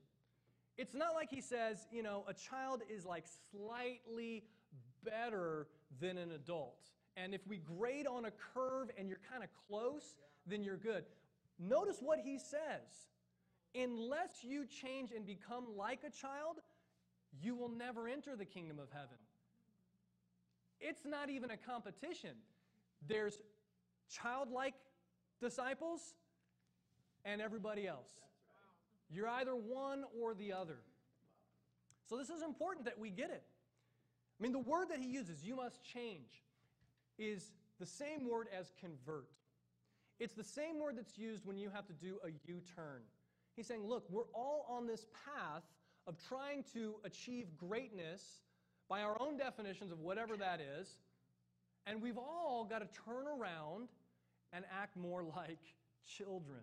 It's 0.79 0.95
not 0.95 1.15
like 1.15 1.29
he 1.29 1.41
says, 1.41 1.89
you 1.91 2.03
know, 2.03 2.25
a 2.29 2.35
child 2.35 2.83
is 2.89 3.05
like 3.05 3.25
slightly 3.51 4.45
better 5.05 5.67
than 6.01 6.17
an 6.17 6.33
adult. 6.33 6.91
And 7.17 7.35
if 7.35 7.47
we 7.49 7.59
grade 7.59 8.07
on 8.07 8.27
a 8.27 8.31
curve 8.31 8.91
and 8.97 9.09
you're 9.09 9.21
kind 9.31 9.43
of 9.43 9.51
close, 9.69 10.15
then 10.47 10.63
you're 10.63 10.77
good. 10.77 11.05
Notice 11.59 11.99
what 12.01 12.21
he 12.21 12.39
says. 12.39 13.09
Unless 13.75 14.43
you 14.43 14.67
change 14.67 15.11
and 15.13 15.27
become 15.27 15.65
like 15.77 16.01
a 16.07 16.11
child, 16.11 16.61
you 17.43 17.55
will 17.55 17.69
never 17.69 18.09
enter 18.09 18.37
the 18.37 18.45
kingdom 18.45 18.79
of 18.79 18.89
heaven. 18.93 19.19
It's 20.81 21.03
not 21.05 21.31
even 21.31 21.51
a 21.51 21.57
competition. 21.57 22.31
There's 23.07 23.39
childlike 24.11 24.75
disciples 25.41 26.01
and 27.25 27.41
everybody 27.41 27.87
else. 27.87 28.09
You're 29.11 29.29
either 29.29 29.55
one 29.55 30.05
or 30.21 30.35
the 30.35 30.53
other. 30.53 30.79
So, 32.09 32.17
this 32.17 32.31
is 32.31 32.43
important 32.43 32.87
that 32.87 32.99
we 32.99 33.11
get 33.11 33.31
it. 33.31 33.43
I 34.39 34.43
mean, 34.43 34.53
the 34.53 34.59
word 34.59 34.89
that 34.91 34.99
he 34.99 35.07
uses, 35.07 35.45
you 35.45 35.55
must 35.55 35.83
change, 35.85 36.43
is 37.19 37.53
the 37.79 37.87
same 37.87 38.29
word 38.29 38.49
as 38.59 38.73
convert. 38.81 39.29
It's 40.19 40.35
the 40.35 40.45
same 40.45 40.81
word 40.81 40.97
that's 40.97 41.19
used 41.19 41.45
when 41.47 41.57
you 41.57 41.71
have 41.71 41.87
to 41.87 41.93
do 41.93 42.19
a 42.25 42.31
U 42.49 42.61
turn. 42.75 43.03
He's 43.57 43.67
saying, 43.67 43.87
look, 43.87 44.05
we're 44.11 44.29
all 44.35 44.67
on 44.69 44.87
this 44.87 45.07
path 45.25 45.63
of 46.07 46.16
trying 46.28 46.64
to 46.75 46.95
achieve 47.04 47.47
greatness, 47.57 48.23
by 48.90 49.02
our 49.02 49.16
own 49.23 49.38
definitions 49.38 49.92
of 49.92 50.00
whatever 50.00 50.37
that 50.37 50.61
is, 50.61 50.88
and 51.87 52.02
we've 52.02 52.19
all 52.19 52.66
got 52.69 52.80
to 52.80 52.88
turn 53.04 53.26
around 53.26 53.88
and 54.52 54.64
act 54.76 54.97
more 54.97 55.23
like 55.37 55.61
children. 56.04 56.61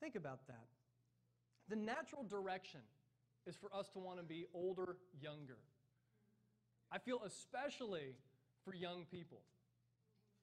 Think 0.00 0.16
about 0.16 0.46
that. 0.48 0.66
The 1.68 1.76
natural 1.76 2.24
direction 2.24 2.80
is 3.46 3.56
for 3.56 3.74
us 3.74 3.88
to 3.90 4.00
want 4.00 4.18
to 4.18 4.24
be 4.24 4.46
older, 4.52 4.96
younger. 5.22 5.58
I 6.90 6.98
feel 6.98 7.22
especially 7.24 8.16
for 8.64 8.74
young 8.74 9.06
people. 9.10 9.40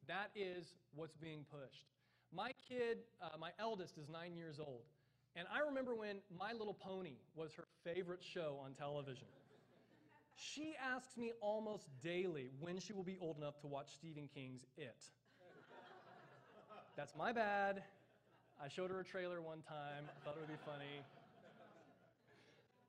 That 0.07 0.31
is 0.35 0.73
what's 0.95 1.15
being 1.15 1.45
pushed. 1.51 1.85
My 2.33 2.51
kid, 2.67 2.99
uh, 3.21 3.37
my 3.39 3.49
eldest, 3.59 3.97
is 3.97 4.07
nine 4.09 4.35
years 4.35 4.57
old. 4.59 4.83
And 5.35 5.47
I 5.53 5.59
remember 5.67 5.95
when 5.95 6.17
My 6.37 6.51
Little 6.51 6.73
Pony 6.73 7.15
was 7.35 7.53
her 7.53 7.65
favorite 7.83 8.21
show 8.21 8.59
on 8.63 8.73
television. 8.73 9.27
She 10.35 10.73
asks 10.81 11.15
me 11.17 11.31
almost 11.39 11.87
daily 12.03 12.49
when 12.59 12.79
she 12.79 12.93
will 12.93 13.03
be 13.03 13.17
old 13.21 13.37
enough 13.37 13.59
to 13.61 13.67
watch 13.67 13.93
Stephen 13.93 14.27
King's 14.33 14.65
It. 14.77 15.05
That's 16.97 17.13
my 17.17 17.31
bad. 17.31 17.83
I 18.63 18.67
showed 18.67 18.89
her 18.91 18.99
a 18.99 19.03
trailer 19.03 19.41
one 19.41 19.61
time. 19.61 20.05
I 20.09 20.25
thought 20.25 20.35
it 20.35 20.41
would 20.41 20.49
be 20.49 20.63
funny. 20.65 21.01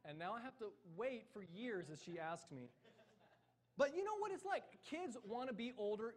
And 0.04 0.18
now 0.18 0.34
I 0.34 0.40
have 0.40 0.58
to 0.58 0.66
wait 0.96 1.26
for 1.32 1.44
years 1.54 1.86
as 1.92 2.02
she 2.02 2.18
asks 2.18 2.50
me. 2.50 2.68
But 3.78 3.94
you 3.96 4.04
know 4.04 4.16
what 4.18 4.32
it's 4.32 4.44
like? 4.44 4.64
Kids 4.90 5.16
want 5.26 5.48
to 5.48 5.54
be 5.54 5.72
older, 5.78 6.14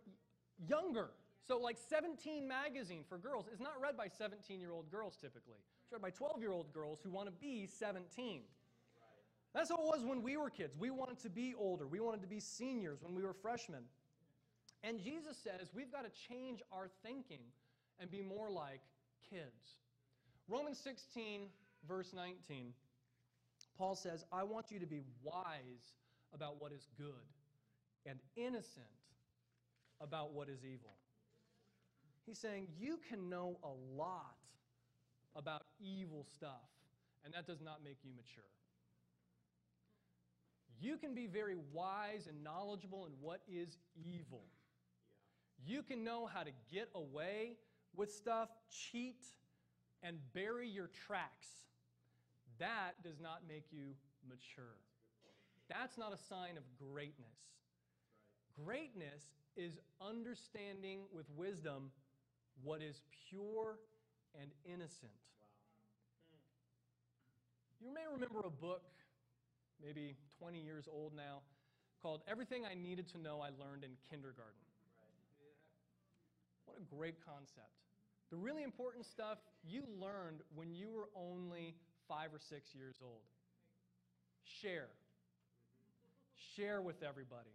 younger. 0.68 1.10
So, 1.48 1.60
like 1.60 1.78
17 1.90 2.48
magazine 2.48 3.04
for 3.08 3.20
girls 3.20 3.46
is 3.54 3.60
not 3.60 3.80
read 3.80 3.96
by 3.96 4.08
17 4.08 4.60
year 4.60 4.72
old 4.72 4.90
girls 4.90 5.16
typically. 5.22 5.60
Read 5.92 6.02
by 6.02 6.10
12 6.10 6.42
year 6.42 6.52
old 6.52 6.74
girls 6.74 7.00
who 7.04 7.10
want 7.10 7.28
to 7.28 7.34
be 7.34 7.68
17. 7.68 8.42
That's 9.54 9.70
how 9.70 9.78
it 9.78 9.86
was 9.86 10.04
when 10.04 10.22
we 10.22 10.36
were 10.36 10.50
kids. 10.50 10.76
We 10.78 10.90
wanted 10.90 11.20
to 11.20 11.30
be 11.30 11.54
older, 11.58 11.88
we 11.88 12.00
wanted 12.00 12.22
to 12.22 12.28
be 12.28 12.40
seniors 12.40 13.02
when 13.02 13.16
we 13.16 13.24
were 13.24 13.34
freshmen. 13.34 13.84
And 14.84 15.00
Jesus 15.00 15.38
says 15.38 15.70
we've 15.74 15.92
got 15.92 16.04
to 16.04 16.12
change 16.30 16.62
our 16.72 16.90
thinking 17.04 17.40
and 18.00 18.12
be 18.12 18.22
more 18.22 18.50
like 18.50 18.82
kids. 19.30 19.80
Romans 20.48 20.78
16, 20.84 21.48
verse 21.88 22.14
19, 22.14 22.74
Paul 23.78 23.96
says, 23.96 24.26
I 24.32 24.44
want 24.44 24.70
you 24.70 24.80
to 24.80 24.86
be 24.86 25.02
wise 25.24 25.94
about 26.34 26.62
what 26.62 26.72
is 26.72 26.88
good 26.98 27.14
and 28.06 28.20
innocent 28.36 28.86
about 30.02 30.34
what 30.34 30.50
is 30.50 30.60
evil. 30.64 30.98
He's 32.26 32.38
saying 32.38 32.68
you 32.78 33.00
can 33.10 33.30
know 33.30 33.58
a 33.64 34.00
lot 34.00 34.36
about 35.36 35.64
evil 35.80 36.26
stuff, 36.36 36.70
and 37.24 37.34
that 37.34 37.46
does 37.46 37.62
not 37.62 37.84
make 37.84 37.98
you 38.04 38.12
mature. 38.16 38.44
You 40.80 40.98
can 40.98 41.14
be 41.14 41.28
very 41.28 41.56
wise 41.72 42.28
and 42.28 42.44
knowledgeable 42.44 43.06
in 43.06 43.14
what 43.22 43.42
is 43.48 43.78
evil. 43.96 44.44
You 45.66 45.84
can 45.84 46.04
know 46.04 46.26
how 46.32 46.44
to 46.44 46.52
get 46.72 46.90
away 46.94 47.58
with 47.96 48.12
stuff, 48.12 48.50
cheat, 48.70 49.24
and 50.04 50.18
bury 50.34 50.68
your 50.68 50.90
tracks. 51.08 51.48
That 52.60 53.02
does 53.04 53.20
not 53.20 53.42
make 53.48 53.66
you 53.72 53.96
mature. 54.28 54.78
That's 55.70 55.98
not 55.98 56.14
a 56.14 56.18
sign 56.18 56.58
of 56.58 56.64
greatness. 56.78 57.40
Greatness 58.64 59.24
is 59.58 59.80
understanding 60.02 61.00
with 61.14 61.26
wisdom 61.36 61.92
what 62.64 62.82
is 62.82 63.02
pure 63.30 63.78
and 64.42 64.52
innocent. 64.66 65.12
You 67.82 67.94
may 67.94 68.06
remember 68.12 68.40
a 68.46 68.50
book, 68.50 68.84
maybe 69.84 70.16
20 70.40 70.60
years 70.60 70.88
old 70.92 71.14
now, 71.16 71.42
called 72.02 72.22
Everything 72.28 72.64
I 72.66 72.74
Needed 72.74 73.08
to 73.10 73.18
Know 73.18 73.42
I 73.42 73.50
Learned 73.62 73.84
in 73.84 73.92
Kindergarten. 74.10 74.62
What 76.66 76.78
a 76.78 76.96
great 76.96 77.16
concept. 77.26 77.70
The 78.32 78.38
really 78.38 78.64
important 78.64 79.06
stuff 79.06 79.38
you 79.64 79.84
learned 80.00 80.42
when 80.56 80.74
you 80.74 80.90
were 80.90 81.10
only 81.16 81.76
five 82.08 82.34
or 82.34 82.40
six 82.40 82.74
years 82.74 82.96
old. 83.04 83.22
Share. 84.44 84.90
Share 86.56 86.82
with 86.82 87.04
everybody. 87.04 87.54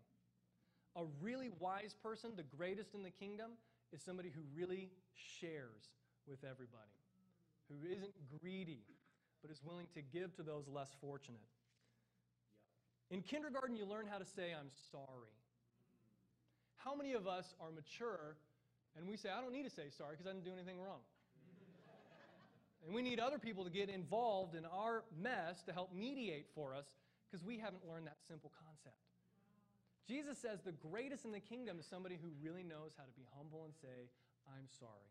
A 0.96 1.04
really 1.20 1.50
wise 1.58 1.94
person, 2.02 2.30
the 2.36 2.42
greatest 2.42 2.94
in 2.94 3.02
the 3.02 3.10
kingdom, 3.10 3.52
is 3.92 4.02
somebody 4.02 4.30
who 4.30 4.42
really 4.54 4.90
shares 5.14 5.90
with 6.30 6.44
everybody, 6.44 6.94
who 7.68 7.76
isn't 7.90 8.14
greedy, 8.40 8.86
but 9.42 9.50
is 9.50 9.60
willing 9.64 9.86
to 9.94 10.00
give 10.00 10.34
to 10.36 10.42
those 10.42 10.68
less 10.68 10.94
fortunate. 11.00 11.50
In 13.10 13.22
kindergarten, 13.22 13.74
you 13.74 13.84
learn 13.84 14.06
how 14.06 14.18
to 14.18 14.24
say, 14.24 14.54
I'm 14.54 14.70
sorry. 14.92 15.34
How 16.76 16.94
many 16.94 17.12
of 17.12 17.26
us 17.26 17.54
are 17.60 17.70
mature 17.70 18.36
and 18.96 19.06
we 19.06 19.16
say, 19.16 19.28
I 19.28 19.40
don't 19.40 19.52
need 19.52 19.64
to 19.64 19.70
say 19.70 19.90
sorry 19.90 20.16
because 20.16 20.26
I 20.26 20.32
didn't 20.32 20.46
do 20.46 20.54
anything 20.54 20.78
wrong? 20.78 21.02
and 22.86 22.94
we 22.94 23.02
need 23.02 23.18
other 23.18 23.38
people 23.38 23.64
to 23.64 23.70
get 23.70 23.90
involved 23.90 24.54
in 24.54 24.64
our 24.64 25.02
mess 25.20 25.62
to 25.66 25.72
help 25.72 25.92
mediate 25.92 26.46
for 26.54 26.72
us 26.72 26.86
because 27.26 27.44
we 27.44 27.58
haven't 27.58 27.82
learned 27.86 28.06
that 28.06 28.18
simple 28.26 28.50
concept. 28.58 28.96
Jesus 30.08 30.38
says 30.38 30.58
the 30.64 30.72
greatest 30.72 31.24
in 31.24 31.32
the 31.32 31.40
kingdom 31.40 31.78
is 31.78 31.86
somebody 31.86 32.18
who 32.20 32.30
really 32.42 32.62
knows 32.64 32.94
how 32.96 33.04
to 33.04 33.14
be 33.14 33.26
humble 33.36 33.64
and 33.64 33.74
say, 33.74 34.10
I'm 34.48 34.66
sorry. 34.78 35.10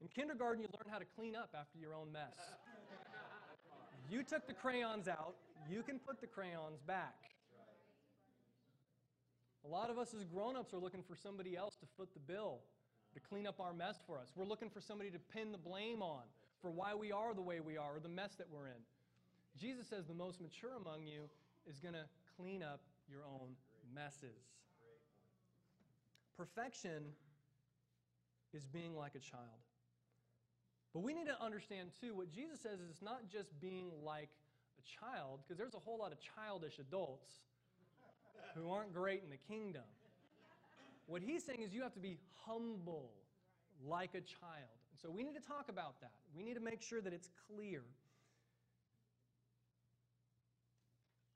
In 0.00 0.08
kindergarten, 0.08 0.62
you 0.62 0.68
learn 0.72 0.90
how 0.90 0.98
to 0.98 1.04
clean 1.16 1.36
up 1.36 1.54
after 1.58 1.78
your 1.78 1.94
own 1.94 2.10
mess. 2.12 2.36
You 4.10 4.22
took 4.22 4.46
the 4.46 4.54
crayons 4.54 5.08
out, 5.08 5.34
you 5.70 5.82
can 5.82 5.98
put 5.98 6.20
the 6.20 6.26
crayons 6.26 6.80
back. 6.86 7.14
A 9.64 9.68
lot 9.68 9.90
of 9.90 9.98
us 9.98 10.14
as 10.14 10.24
grown 10.24 10.56
ups 10.56 10.72
are 10.72 10.78
looking 10.78 11.02
for 11.02 11.14
somebody 11.14 11.56
else 11.56 11.76
to 11.76 11.86
foot 11.96 12.08
the 12.14 12.20
bill, 12.20 12.60
to 13.14 13.20
clean 13.20 13.46
up 13.46 13.60
our 13.60 13.74
mess 13.74 13.96
for 14.06 14.18
us. 14.18 14.32
We're 14.34 14.46
looking 14.46 14.70
for 14.70 14.80
somebody 14.80 15.10
to 15.10 15.18
pin 15.18 15.52
the 15.52 15.58
blame 15.58 16.02
on 16.02 16.22
for 16.62 16.70
why 16.70 16.94
we 16.94 17.12
are 17.12 17.34
the 17.34 17.42
way 17.42 17.60
we 17.60 17.76
are 17.76 17.96
or 17.96 18.00
the 18.00 18.08
mess 18.08 18.34
that 18.36 18.46
we're 18.50 18.66
in. 18.66 18.82
Jesus 19.60 19.86
says 19.86 20.06
the 20.06 20.14
most 20.14 20.40
mature 20.40 20.76
among 20.80 21.06
you 21.06 21.28
is 21.68 21.78
going 21.78 21.94
to 21.94 22.04
clean 22.36 22.62
up 22.62 22.80
your 23.10 23.22
own 23.24 23.54
messes. 23.94 24.48
Perfection 26.36 27.04
is 28.54 28.64
being 28.66 28.96
like 28.96 29.14
a 29.14 29.18
child. 29.18 29.69
But 30.92 31.00
we 31.00 31.14
need 31.14 31.26
to 31.26 31.40
understand, 31.40 31.90
too, 32.00 32.14
what 32.14 32.32
Jesus 32.32 32.60
says 32.60 32.80
is 32.80 32.90
it's 32.90 33.02
not 33.02 33.28
just 33.30 33.58
being 33.60 33.90
like 34.04 34.30
a 34.78 34.82
child, 34.82 35.40
because 35.42 35.56
there's 35.56 35.74
a 35.74 35.78
whole 35.78 35.98
lot 35.98 36.12
of 36.12 36.18
childish 36.18 36.78
adults 36.78 37.30
who 38.56 38.70
aren't 38.70 38.92
great 38.92 39.22
in 39.22 39.30
the 39.30 39.36
kingdom. 39.36 39.84
What 41.06 41.22
he's 41.22 41.44
saying 41.44 41.62
is 41.62 41.72
you 41.72 41.82
have 41.82 41.94
to 41.94 42.00
be 42.00 42.18
humble 42.44 43.10
like 43.86 44.14
a 44.14 44.20
child. 44.20 44.78
And 44.90 45.00
so 45.00 45.10
we 45.10 45.22
need 45.22 45.34
to 45.34 45.46
talk 45.46 45.68
about 45.68 46.00
that. 46.00 46.12
We 46.36 46.42
need 46.42 46.54
to 46.54 46.60
make 46.60 46.82
sure 46.82 47.00
that 47.00 47.12
it's 47.12 47.28
clear. 47.46 47.82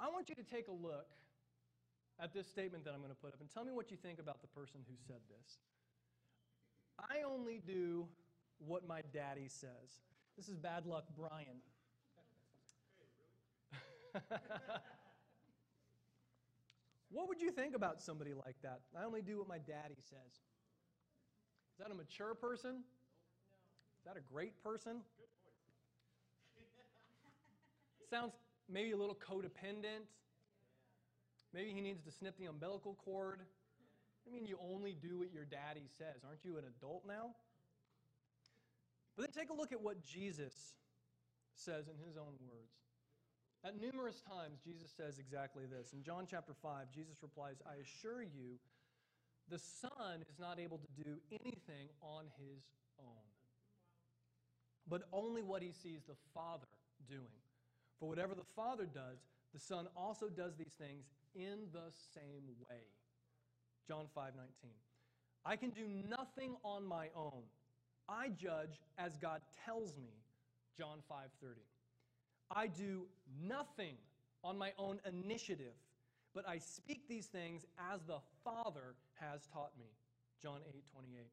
I 0.01 0.09
want 0.09 0.29
you 0.29 0.35
to 0.35 0.43
take 0.43 0.69
a 0.69 0.73
look 0.73 1.07
at 2.21 2.35
this 2.35 2.47
statement 2.49 2.85
that 2.85 2.93
I'm 2.95 3.01
going 3.01 3.11
to 3.11 3.17
put 3.17 3.33
up 3.33 3.41
and 3.41 3.49
tell 3.51 3.65
me 3.65 3.73
what 3.73 3.91
you 3.91 3.97
think 3.97 4.19
about 4.19 4.41
the 4.43 4.49
person 4.49 4.81
who 4.89 4.95
said 5.07 5.21
this. 5.29 5.59
I 6.99 7.23
only 7.27 7.61
do 7.67 8.07
what 8.67 8.87
my 8.87 9.03
daddy 9.13 9.49
says. 9.49 10.01
This 10.37 10.49
is 10.49 10.57
bad 10.57 10.87
luck, 10.87 11.05
Brian. 11.17 11.61
what 17.11 17.29
would 17.29 17.41
you 17.41 17.51
think 17.51 17.75
about 17.75 18.01
somebody 18.01 18.33
like 18.35 18.57
that? 18.63 18.81
I 18.99 19.05
only 19.05 19.23
do 19.23 19.39
what 19.39 19.49
my 19.49 19.59
daddy 19.59 19.97
says. 20.03 20.41
Is 21.73 21.79
that 21.79 21.91
a 21.91 21.95
mature 21.95 22.35
person? 22.35 22.83
Is 23.99 24.05
that 24.07 24.17
a 24.17 24.21
great 24.33 24.63
person? 24.63 25.03
Sounds 28.11 28.33
maybe 28.69 28.93
a 28.93 28.97
little 28.97 29.17
codependent. 29.17 30.07
Maybe 31.53 31.73
he 31.73 31.81
needs 31.81 32.03
to 32.03 32.11
snip 32.11 32.39
the 32.39 32.47
umbilical 32.47 32.97
cord. 33.05 33.41
I 34.27 34.31
mean, 34.33 34.47
you 34.47 34.59
only 34.61 34.97
do 35.01 35.19
what 35.19 35.33
your 35.33 35.45
daddy 35.45 35.87
says. 35.99 36.25
Aren't 36.27 36.45
you 36.45 36.57
an 36.57 36.65
adult 36.65 37.05
now? 37.07 37.35
But 39.17 39.27
then 39.27 39.43
take 39.43 39.51
a 39.51 39.55
look 39.55 39.73
at 39.73 39.81
what 39.81 40.03
Jesus 40.03 40.75
says 41.55 41.87
in 41.89 41.97
his 42.05 42.17
own 42.17 42.35
words. 42.51 42.75
At 43.65 43.81
numerous 43.81 44.21
times, 44.21 44.59
Jesus 44.63 44.91
says 44.95 45.19
exactly 45.19 45.65
this. 45.65 45.93
In 45.93 46.03
John 46.03 46.27
chapter 46.29 46.53
5, 46.53 46.91
Jesus 46.95 47.17
replies, 47.23 47.63
I 47.65 47.81
assure 47.81 48.23
you, 48.23 48.59
the 49.49 49.59
Son 49.59 50.21
is 50.29 50.39
not 50.39 50.59
able 50.59 50.79
to 50.79 51.03
do 51.03 51.17
anything 51.31 51.89
on 52.03 52.25
his 52.39 52.65
own, 52.99 53.25
but 54.89 55.03
only 55.13 55.43
what 55.43 55.63
he 55.63 55.73
sees 55.73 56.03
the 56.07 56.17
Father 56.35 56.67
doing. 57.09 57.41
For 57.99 58.09
whatever 58.09 58.35
the 58.35 58.45
Father 58.57 58.85
does, 58.85 59.25
the 59.53 59.61
Son 59.61 59.87
also 59.97 60.29
does 60.29 60.57
these 60.57 60.75
things 60.79 61.05
in 61.35 61.69
the 61.73 61.93
same 62.13 62.45
way. 62.69 62.83
John 63.87 64.07
5 64.15 64.33
19. 64.37 64.71
I 65.47 65.57
can 65.57 65.71
do 65.71 65.87
nothing 66.09 66.57
on 66.65 66.87
my 66.87 67.09
own. 67.15 67.43
I 68.09 68.29
judge 68.29 68.81
as 68.99 69.17
God 69.17 69.41
tells 69.65 69.97
me. 69.97 70.13
John 70.77 71.03
5:30. 71.09 71.63
I 72.51 72.67
do 72.67 73.07
nothing 73.41 73.97
on 74.43 74.59
my 74.59 74.73
own 74.77 75.01
initiative, 75.07 75.75
but 76.35 76.47
I 76.47 76.59
speak 76.59 77.09
these 77.09 77.27
things 77.27 77.65
as 77.79 78.05
the 78.05 78.21
Father 78.43 78.97
has 79.15 79.47
taught 79.47 79.77
me. 79.79 79.87
John 80.43 80.61
8 80.67 80.85
28. 80.93 81.31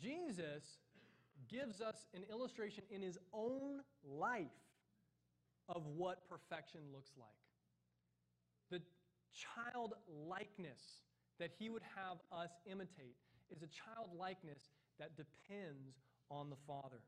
Jesus 0.00 0.78
gives 1.48 1.80
us 1.80 2.06
an 2.14 2.24
illustration 2.30 2.84
in 2.90 3.02
his 3.02 3.18
own 3.32 3.82
life 4.02 4.46
of 5.68 5.86
what 5.86 6.28
perfection 6.28 6.80
looks 6.92 7.12
like. 7.16 7.28
The 8.70 8.82
childlikeness 9.34 11.02
that 11.38 11.50
he 11.58 11.68
would 11.68 11.82
have 11.96 12.18
us 12.32 12.50
imitate 12.66 13.16
is 13.50 13.62
a 13.62 13.66
childlikeness 13.66 14.70
that 14.98 15.16
depends 15.16 15.96
on 16.30 16.50
the 16.50 16.56
Father. 16.66 17.00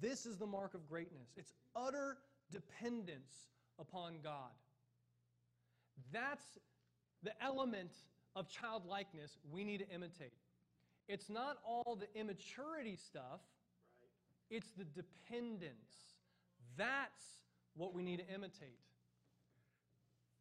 This 0.00 0.26
is 0.26 0.36
the 0.36 0.46
mark 0.46 0.74
of 0.74 0.88
greatness. 0.88 1.28
It's 1.36 1.52
utter 1.76 2.18
dependence 2.50 3.32
upon 3.78 4.14
God. 4.22 4.50
That's 6.12 6.44
the 7.22 7.32
element 7.42 7.92
of 8.36 8.48
childlikeness 8.48 9.38
we 9.50 9.64
need 9.64 9.78
to 9.78 9.88
imitate. 9.88 10.32
It's 11.08 11.28
not 11.28 11.58
all 11.64 11.98
the 11.98 12.08
immaturity 12.18 12.96
stuff, 12.96 13.40
it's 14.50 14.70
the 14.76 14.84
dependence. 14.84 16.14
That's 16.76 17.22
what 17.76 17.94
we 17.94 18.02
need 18.02 18.18
to 18.18 18.34
imitate. 18.34 18.78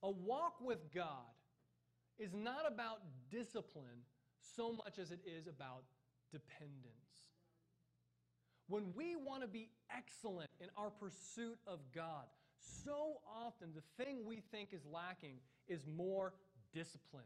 A 0.01 0.09
walk 0.09 0.55
with 0.61 0.93
God 0.93 1.31
is 2.17 2.33
not 2.33 2.65
about 2.67 2.99
discipline 3.31 4.03
so 4.55 4.73
much 4.73 4.99
as 4.99 5.11
it 5.11 5.19
is 5.25 5.47
about 5.47 5.83
dependence. 6.31 7.03
When 8.67 8.93
we 8.95 9.15
want 9.15 9.41
to 9.41 9.47
be 9.47 9.69
excellent 9.95 10.49
in 10.59 10.67
our 10.77 10.89
pursuit 10.89 11.57
of 11.67 11.79
God, 11.93 12.25
so 12.83 13.19
often 13.27 13.69
the 13.75 14.03
thing 14.03 14.25
we 14.25 14.41
think 14.51 14.69
is 14.71 14.85
lacking 14.85 15.35
is 15.67 15.81
more 15.97 16.33
discipline. 16.73 17.23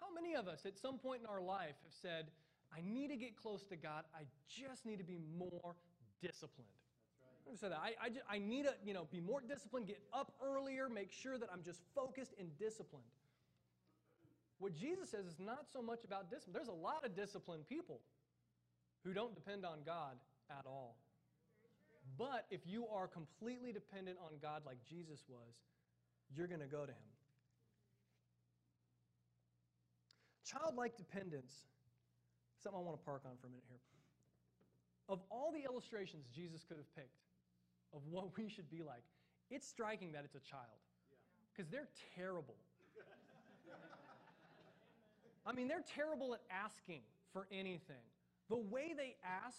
How 0.00 0.06
many 0.14 0.34
of 0.34 0.46
us 0.46 0.64
at 0.66 0.78
some 0.78 0.98
point 0.98 1.22
in 1.22 1.26
our 1.26 1.40
life 1.40 1.74
have 1.82 1.92
said, 2.02 2.26
I 2.72 2.80
need 2.84 3.08
to 3.08 3.16
get 3.16 3.36
close 3.36 3.64
to 3.64 3.76
God, 3.76 4.04
I 4.14 4.24
just 4.48 4.86
need 4.86 4.98
to 4.98 5.04
be 5.04 5.18
more 5.38 5.74
disciplined? 6.20 6.68
I 7.50 7.56
said 7.56 7.72
that. 7.72 7.80
I, 7.82 7.92
I, 8.04 8.08
just, 8.10 8.24
I 8.30 8.38
need 8.38 8.64
to 8.64 8.74
you 8.84 8.92
know, 8.92 9.06
be 9.10 9.20
more 9.20 9.40
disciplined, 9.40 9.86
get 9.86 10.02
up 10.12 10.34
earlier, 10.44 10.88
make 10.88 11.10
sure 11.10 11.38
that 11.38 11.48
I'm 11.52 11.62
just 11.62 11.80
focused 11.94 12.34
and 12.38 12.48
disciplined. 12.58 13.06
What 14.58 14.74
Jesus 14.74 15.10
says 15.10 15.26
is 15.26 15.38
not 15.38 15.66
so 15.72 15.80
much 15.80 16.04
about 16.04 16.30
discipline. 16.30 16.54
There's 16.54 16.68
a 16.68 16.82
lot 16.82 17.04
of 17.04 17.14
disciplined 17.14 17.68
people 17.68 18.00
who 19.04 19.12
don't 19.12 19.34
depend 19.34 19.64
on 19.64 19.78
God 19.86 20.16
at 20.50 20.66
all. 20.66 20.96
But 22.16 22.46
if 22.50 22.60
you 22.66 22.86
are 22.88 23.06
completely 23.06 23.72
dependent 23.72 24.18
on 24.20 24.32
God 24.42 24.62
like 24.66 24.78
Jesus 24.88 25.22
was, 25.28 25.54
you're 26.34 26.48
going 26.48 26.60
to 26.60 26.66
go 26.66 26.84
to 26.84 26.92
Him. 26.92 27.08
Childlike 30.44 30.96
dependence, 30.96 31.52
something 32.62 32.80
I 32.80 32.82
want 32.82 32.98
to 32.98 33.04
park 33.04 33.22
on 33.26 33.36
for 33.40 33.46
a 33.46 33.50
minute 33.50 33.66
here. 33.68 33.78
Of 35.08 35.20
all 35.30 35.52
the 35.52 35.64
illustrations 35.64 36.26
Jesus 36.34 36.64
could 36.64 36.78
have 36.78 36.96
picked 36.96 37.20
of 37.94 38.00
what 38.10 38.36
we 38.36 38.48
should 38.48 38.70
be 38.70 38.82
like, 38.82 39.04
it's 39.50 39.68
striking 39.68 40.12
that 40.12 40.24
it's 40.24 40.34
a 40.34 40.44
child. 40.44 40.80
Because 41.52 41.70
they're 41.70 41.88
terrible. 42.16 42.56
I 45.48 45.52
mean, 45.52 45.66
they're 45.66 45.84
terrible 45.96 46.34
at 46.34 46.40
asking 46.52 47.00
for 47.32 47.46
anything. 47.50 48.04
The 48.50 48.58
way 48.58 48.92
they 48.94 49.16
ask 49.24 49.56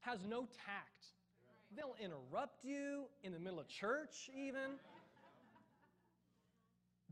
has 0.00 0.20
no 0.26 0.48
tact. 0.66 1.12
They'll 1.76 1.96
interrupt 2.02 2.64
you 2.64 3.04
in 3.22 3.32
the 3.32 3.38
middle 3.38 3.60
of 3.60 3.68
church, 3.68 4.30
even. 4.34 4.80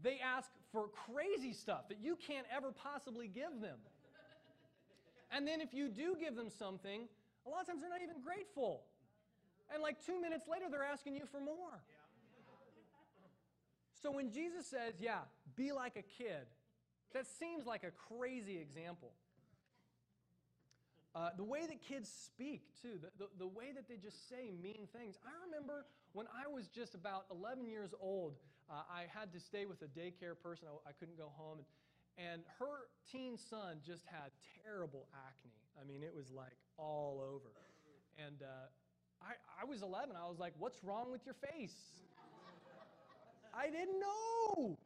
They 0.03 0.19
ask 0.25 0.51
for 0.73 0.89
crazy 0.89 1.53
stuff 1.53 1.89
that 1.89 1.99
you 2.03 2.17
can't 2.17 2.47
ever 2.55 2.73
possibly 2.73 3.29
give 3.29 3.61
them. 3.61 3.79
And 5.31 5.47
then 5.47 5.61
if 5.61 5.75
you 5.75 5.89
do 5.89 6.17
give 6.19 6.35
them 6.35 6.49
something, 6.49 7.03
a 7.47 7.49
lot 7.49 7.61
of 7.61 7.67
times 7.67 7.83
they're 7.83 7.91
not 7.91 8.03
even 8.03 8.23
grateful. 8.23 8.85
And 9.73 9.83
like 9.83 10.05
two 10.05 10.21
minutes 10.21 10.47
later, 10.51 10.67
they're 10.71 10.85
asking 10.85 11.15
you 11.17 11.27
for 11.31 11.41
more. 11.41 11.83
So 14.03 14.11
when 14.11 14.31
Jesus 14.31 14.67
says, 14.67 14.95
yeah, 14.99 15.21
be 15.57 15.73
like 15.73 15.97
a 15.97 16.03
kid, 16.03 16.47
that 17.15 17.27
seems 17.27 17.67
like 17.67 17.85
a 17.85 17.91
crazy 17.91 18.59
example. 18.59 19.13
Uh, 21.15 21.29
the 21.37 21.45
way 21.45 21.67
that 21.67 21.83
kids 21.83 22.09
speak, 22.09 22.63
too, 22.81 22.97
the, 23.01 23.11
the, 23.19 23.29
the, 23.39 23.47
way 23.47 23.69
that 23.75 23.87
they 23.87 23.97
just 23.97 24.31
say 24.31 24.51
mean 24.63 24.89
things. 24.97 25.19
I 25.27 25.33
remember 25.45 25.85
when 26.15 26.27
I 26.33 26.49
was 26.49 26.69
just 26.69 26.95
about 26.95 27.27
11 27.31 27.67
years 27.67 27.93
old, 28.01 28.37
uh, 28.71 28.81
I 28.89 29.05
had 29.13 29.31
to 29.35 29.41
stay 29.41 29.67
with 29.67 29.83
a 29.83 29.93
daycare 29.93 30.33
person. 30.43 30.69
I, 30.73 30.89
I 30.89 30.93
couldn't 30.93 31.19
go 31.19 31.29
home. 31.37 31.59
And, 31.59 31.67
and 32.33 32.43
her 32.59 32.89
teen 33.11 33.37
son 33.37 33.77
just 33.85 34.07
had 34.07 34.33
terrible 34.65 35.07
acne. 35.13 35.53
I 35.81 35.85
mean, 35.85 36.03
it 36.03 36.15
was 36.15 36.31
like 36.31 36.57
all 36.79 37.21
over. 37.21 37.53
And 38.17 38.43
uh, 38.43 38.73
I, 39.21 39.63
I 39.63 39.65
was 39.69 39.83
11. 39.83 40.17
I 40.17 40.29
was 40.29 40.39
like, 40.39 40.55
What's 40.59 40.83
wrong 40.83 41.11
with 41.11 41.27
your 41.27 41.37
face? 41.53 41.77
I 43.55 43.67
didn't 43.67 44.01
know. 44.01 44.79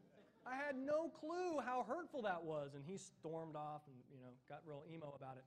I 0.47 0.55
had 0.55 0.77
no 0.77 1.11
clue 1.21 1.59
how 1.65 1.85
hurtful 1.89 2.23
that 2.23 2.43
was. 2.45 2.71
And 2.75 2.85
he 2.87 2.97
stormed 2.97 3.57
off 3.57 3.83
and, 3.87 3.97
you 4.11 4.23
know, 4.23 4.31
got 4.49 4.61
real 4.65 4.85
emo 4.93 5.13
about 5.17 5.37
it. 5.37 5.45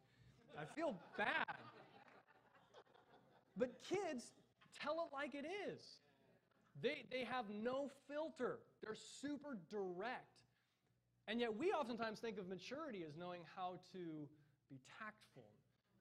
I 0.60 0.66
feel 0.76 0.96
bad. 1.18 1.56
But 3.56 3.72
kids 3.88 4.32
tell 4.82 5.08
it 5.08 5.14
like 5.14 5.36
it 5.36 5.46
is. 5.72 5.82
They, 6.82 7.06
they 7.12 7.24
have 7.24 7.46
no 7.50 7.90
filter, 8.08 8.60
they're 8.84 8.96
super 9.22 9.58
direct. 9.70 10.36
And 11.28 11.40
yet, 11.40 11.56
we 11.56 11.70
oftentimes 11.72 12.20
think 12.20 12.40
of 12.40 12.48
maturity 12.48 13.06
as 13.08 13.16
knowing 13.16 13.42
how 13.56 13.80
to 13.94 14.26
be 14.68 14.80
tactful. 14.98 15.46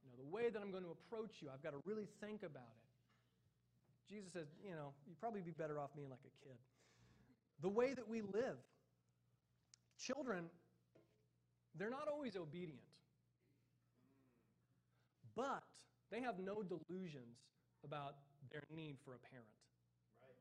You 0.01 0.09
know, 0.09 0.17
the 0.17 0.31
way 0.31 0.49
that 0.49 0.63
I'm 0.63 0.71
going 0.71 0.85
to 0.85 0.95
approach 0.97 1.43
you, 1.43 1.49
I've 1.53 1.63
got 1.63 1.73
to 1.73 1.83
really 1.85 2.09
think 2.23 2.43
about 2.43 2.65
it. 2.65 2.89
Jesus 4.09 4.33
says, 4.33 4.47
you 4.65 4.73
know, 4.73 4.95
you'd 5.07 5.21
probably 5.21 5.43
be 5.43 5.51
better 5.51 5.79
off 5.79 5.91
being 5.95 6.09
like 6.09 6.25
a 6.25 6.33
kid. 6.49 6.57
The 7.61 7.69
way 7.69 7.93
that 7.93 8.09
we 8.09 8.23
live, 8.23 8.57
Children, 9.99 10.45
they're 11.75 11.91
not 11.91 12.09
always 12.09 12.37
obedient, 12.37 12.87
but 15.35 15.65
they 16.11 16.21
have 16.21 16.39
no 16.39 16.63
delusions 16.63 17.39
about 17.85 18.15
their 18.51 18.63
need 18.75 18.97
for 19.05 19.15
a 19.15 19.19
parent. 19.19 19.59
Right. 20.23 20.35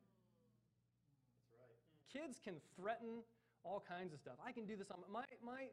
That's 1.36 1.52
right. 1.58 1.78
Kids 2.14 2.40
can 2.44 2.56
threaten 2.80 3.24
all 3.64 3.84
kinds 3.84 4.14
of 4.14 4.20
stuff. 4.20 4.36
I 4.46 4.52
can 4.52 4.66
do 4.66 4.76
this 4.76 4.92
on 4.92 5.00
my, 5.12 5.26
my 5.44 5.68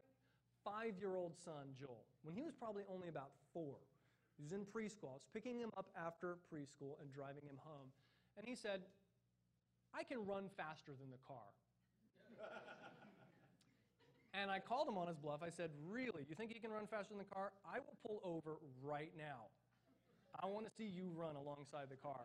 five 0.63 0.97
year 0.99 1.15
old 1.15 1.37
son, 1.37 1.73
Joel, 1.79 2.05
when 2.23 2.35
he 2.35 2.41
was 2.41 2.53
probably 2.53 2.83
only 2.91 3.07
about 3.07 3.31
four. 3.53 3.77
He 4.35 4.43
was 4.43 4.51
in 4.51 4.65
preschool. 4.65 5.15
I 5.15 5.17
was 5.21 5.27
picking 5.33 5.59
him 5.59 5.69
up 5.77 5.87
after 5.95 6.37
preschool 6.51 6.99
and 6.99 7.11
driving 7.13 7.45
him 7.47 7.55
home. 7.63 7.87
And 8.37 8.45
he 8.45 8.55
said, 8.55 8.81
I 9.93 10.03
can 10.03 10.25
run 10.25 10.49
faster 10.57 10.91
than 10.99 11.09
the 11.09 11.21
car. 11.25 11.55
And 14.41 14.51
I 14.51 14.59
called 14.59 14.87
him 14.87 14.97
on 14.97 15.07
his 15.07 15.17
bluff. 15.17 15.41
I 15.43 15.49
said, 15.49 15.71
Really? 15.89 16.25
You 16.29 16.35
think 16.35 16.53
you 16.53 16.59
can 16.59 16.71
run 16.71 16.87
faster 16.87 17.09
than 17.09 17.19
the 17.19 17.33
car? 17.33 17.51
I 17.65 17.79
will 17.79 17.95
pull 18.05 18.19
over 18.23 18.57
right 18.83 19.11
now. 19.17 19.47
I 20.41 20.47
want 20.47 20.65
to 20.65 20.71
see 20.71 20.83
you 20.83 21.09
run 21.15 21.35
alongside 21.35 21.87
the 21.89 21.95
car. 21.95 22.21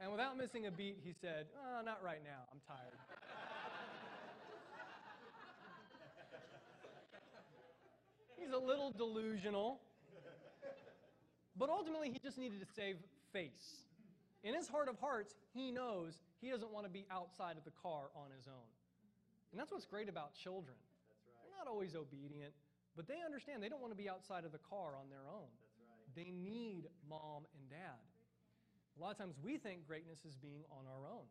And 0.00 0.10
without 0.10 0.38
missing 0.38 0.66
a 0.66 0.70
beat, 0.70 0.96
he 1.04 1.12
said, 1.12 1.46
oh, 1.54 1.82
Not 1.84 2.02
right 2.02 2.22
now. 2.24 2.48
I'm 2.50 2.60
tired. 2.66 2.96
He's 8.38 8.52
a 8.52 8.58
little 8.58 8.90
delusional. 8.90 9.80
But 11.58 11.68
ultimately, 11.68 12.10
he 12.10 12.18
just 12.18 12.38
needed 12.38 12.60
to 12.60 12.66
save 12.74 12.96
face. 13.34 13.84
In 14.42 14.54
his 14.54 14.66
heart 14.66 14.88
of 14.88 14.98
hearts, 14.98 15.34
he 15.52 15.70
knows 15.70 16.22
he 16.40 16.48
doesn't 16.48 16.72
want 16.72 16.86
to 16.86 16.90
be 16.90 17.04
outside 17.10 17.58
of 17.58 17.64
the 17.64 17.72
car 17.82 18.04
on 18.16 18.30
his 18.34 18.48
own. 18.48 18.79
And 19.50 19.58
that's 19.58 19.70
what's 19.70 19.86
great 19.86 20.08
about 20.08 20.34
children. 20.34 20.78
Right. 20.78 21.42
They're 21.42 21.58
not 21.58 21.70
always 21.70 21.94
obedient, 21.94 22.54
but 22.94 23.06
they 23.06 23.18
understand 23.24 23.62
they 23.62 23.68
don't 23.68 23.82
want 23.82 23.92
to 23.92 23.98
be 23.98 24.08
outside 24.08 24.44
of 24.44 24.52
the 24.52 24.62
car 24.62 24.94
on 24.94 25.10
their 25.10 25.26
own. 25.26 25.50
Right. 25.50 26.06
They 26.14 26.30
need 26.30 26.86
mom 27.08 27.46
and 27.54 27.64
dad. 27.70 28.02
A 28.94 29.02
lot 29.02 29.10
of 29.12 29.18
times 29.18 29.34
we 29.42 29.58
think 29.58 29.86
greatness 29.86 30.24
is 30.26 30.36
being 30.36 30.62
on 30.70 30.86
our 30.86 31.06
own. 31.06 31.26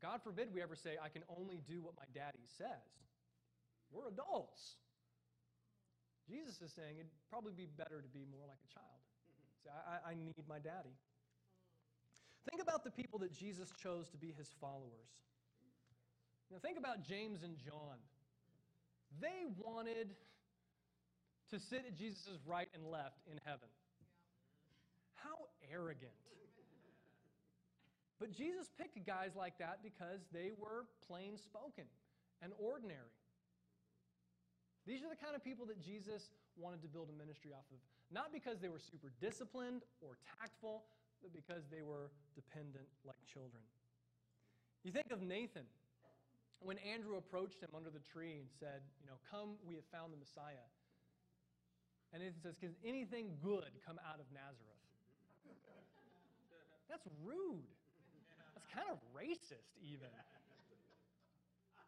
God 0.00 0.22
forbid 0.22 0.50
we 0.50 0.62
ever 0.62 0.74
say, 0.74 0.98
I 0.98 1.08
can 1.08 1.22
only 1.30 1.62
do 1.68 1.80
what 1.82 1.94
my 1.94 2.06
daddy 2.10 2.42
says. 2.58 2.90
We're 3.92 4.08
adults. 4.08 4.82
Jesus 6.26 6.58
is 6.62 6.72
saying 6.72 6.98
it'd 6.98 7.10
probably 7.30 7.52
be 7.52 7.66
better 7.66 8.02
to 8.02 8.08
be 8.08 8.26
more 8.26 8.46
like 8.46 8.58
a 8.58 8.70
child. 8.72 9.02
Say, 9.62 9.70
I, 9.70 10.10
I 10.10 10.14
need 10.14 10.34
my 10.48 10.58
daddy. 10.58 10.96
Think 12.50 12.62
about 12.62 12.82
the 12.82 12.90
people 12.90 13.20
that 13.20 13.30
Jesus 13.30 13.70
chose 13.78 14.08
to 14.10 14.18
be 14.18 14.34
his 14.34 14.50
followers. 14.60 15.12
Now, 16.52 16.58
think 16.60 16.76
about 16.76 17.00
James 17.02 17.42
and 17.42 17.56
John. 17.56 17.96
They 19.20 19.48
wanted 19.64 20.12
to 21.48 21.58
sit 21.58 21.84
at 21.88 21.96
Jesus' 21.96 22.28
right 22.44 22.68
and 22.74 22.84
left 22.84 23.24
in 23.24 23.40
heaven. 23.44 23.72
How 25.14 25.48
arrogant. 25.72 26.12
But 28.20 28.36
Jesus 28.36 28.68
picked 28.76 29.00
guys 29.06 29.32
like 29.34 29.58
that 29.58 29.80
because 29.82 30.20
they 30.30 30.52
were 30.56 30.84
plain 31.08 31.38
spoken 31.38 31.84
and 32.42 32.52
ordinary. 32.58 33.16
These 34.86 35.02
are 35.02 35.08
the 35.08 35.16
kind 35.16 35.34
of 35.34 35.42
people 35.42 35.64
that 35.66 35.80
Jesus 35.80 36.30
wanted 36.56 36.82
to 36.82 36.88
build 36.88 37.08
a 37.08 37.16
ministry 37.16 37.50
off 37.56 37.64
of. 37.72 37.80
Not 38.12 38.28
because 38.32 38.60
they 38.60 38.68
were 38.68 38.78
super 38.78 39.08
disciplined 39.20 39.82
or 40.02 40.18
tactful, 40.38 40.84
but 41.22 41.32
because 41.32 41.64
they 41.72 41.80
were 41.80 42.12
dependent 42.34 42.84
like 43.06 43.16
children. 43.24 43.62
You 44.84 44.92
think 44.92 45.10
of 45.10 45.22
Nathan 45.22 45.64
when 46.64 46.78
Andrew 46.78 47.16
approached 47.16 47.60
him 47.60 47.70
under 47.74 47.90
the 47.90 48.02
tree 48.12 48.38
and 48.38 48.48
said, 48.58 48.82
You 49.00 49.06
know, 49.06 49.18
come, 49.30 49.58
we 49.66 49.74
have 49.74 49.86
found 49.92 50.12
the 50.12 50.20
Messiah. 50.20 50.66
And 52.12 52.22
Nathan 52.22 52.40
says, 52.42 52.56
Can 52.60 52.74
anything 52.84 53.34
good 53.42 53.70
come 53.86 53.98
out 54.04 54.20
of 54.20 54.26
Nazareth? 54.32 54.82
That's 56.88 57.06
rude. 57.24 57.72
That's 58.54 58.68
kind 58.68 58.88
of 58.90 59.00
racist, 59.16 59.72
even. 59.80 60.12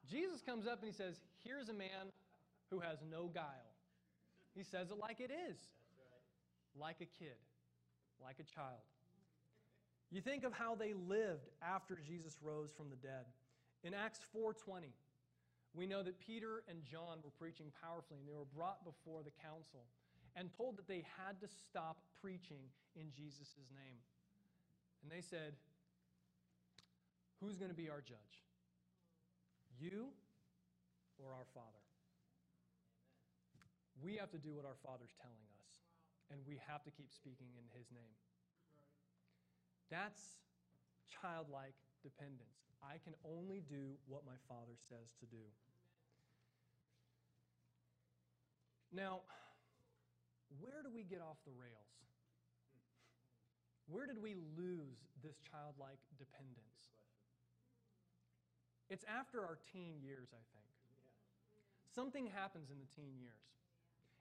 Jesus 0.08 0.40
comes 0.40 0.66
up 0.66 0.80
and 0.80 0.88
he 0.88 0.96
says, 0.96 1.20
Here's 1.44 1.68
a 1.68 1.74
man 1.76 2.12
who 2.70 2.80
has 2.80 2.98
no 3.10 3.28
guile. 3.28 3.72
He 4.54 4.62
says 4.62 4.90
it 4.90 4.98
like 4.98 5.20
it 5.20 5.30
is 5.30 5.58
like 6.78 6.96
a 7.00 7.06
kid, 7.06 7.38
like 8.22 8.37
a 8.40 8.44
child. 8.44 8.82
You 10.10 10.20
think 10.20 10.44
of 10.44 10.52
how 10.52 10.74
they 10.74 10.92
lived 10.92 11.48
after 11.62 11.98
Jesus 12.06 12.37
rose 12.42 12.70
from 12.76 12.88
the 12.88 12.96
dead. 12.96 13.24
In 13.85 13.92
Acts 13.92 14.20
4:20, 14.35 14.92
we 15.75 15.87
know 15.87 16.03
that 16.03 16.18
Peter 16.18 16.64
and 16.68 16.83
John 16.85 17.20
were 17.23 17.31
preaching 17.31 17.70
powerfully 17.83 18.18
and 18.18 18.29
they 18.29 18.35
were 18.35 18.49
brought 18.57 18.83
before 18.83 19.23
the 19.23 19.31
council 19.31 19.85
and 20.35 20.51
told 20.57 20.79
that 20.79 20.88
they 20.88 21.05
had 21.20 21.38
to 21.40 21.49
stop 21.49 21.99
preaching 22.20 22.70
in 22.97 23.12
Jesus' 23.12 23.55
name. 23.70 24.01
And 25.03 25.12
they 25.12 25.20
said, 25.20 25.55
Who's 27.40 27.57
going 27.57 27.70
to 27.70 27.77
be 27.77 27.90
our 27.90 28.01
judge? 28.01 28.40
You 29.79 30.09
or 31.18 31.35
our 31.35 31.44
Father? 31.53 31.85
We 34.03 34.16
have 34.16 34.31
to 34.31 34.38
do 34.38 34.55
what 34.55 34.64
our 34.64 34.79
Father's 34.83 35.14
telling 35.20 35.44
us, 35.61 35.85
and 36.31 36.40
we 36.47 36.59
have 36.66 36.83
to 36.85 36.90
keep 36.90 37.12
speaking 37.12 37.53
in 37.59 37.64
His 37.77 37.90
name. 37.92 38.16
That's 39.90 40.40
childlike 41.20 41.77
dependence. 42.05 42.69
I 42.85 43.01
can 43.01 43.17
only 43.25 43.64
do 43.64 43.97
what 44.07 44.29
my 44.29 44.37
Father 44.47 44.77
says 44.93 45.09
to 45.19 45.27
do. 45.27 45.40
Now, 48.93 49.25
where 50.61 50.85
do 50.85 50.93
we 50.93 51.03
get 51.03 51.19
off 51.19 51.40
the 51.49 51.57
rails? 51.57 51.90
Where 53.88 54.07
did 54.07 54.21
we 54.21 54.37
lose 54.55 55.01
this 55.25 55.40
childlike 55.51 55.99
dependence? 56.21 56.93
It's 58.93 59.05
after 59.09 59.43
our 59.43 59.59
teen 59.73 59.99
years, 59.99 60.29
I 60.31 60.45
think. 60.53 60.71
Something 61.90 62.29
happens 62.31 62.71
in 62.71 62.79
the 62.79 62.90
teen 62.95 63.17
years. 63.19 63.45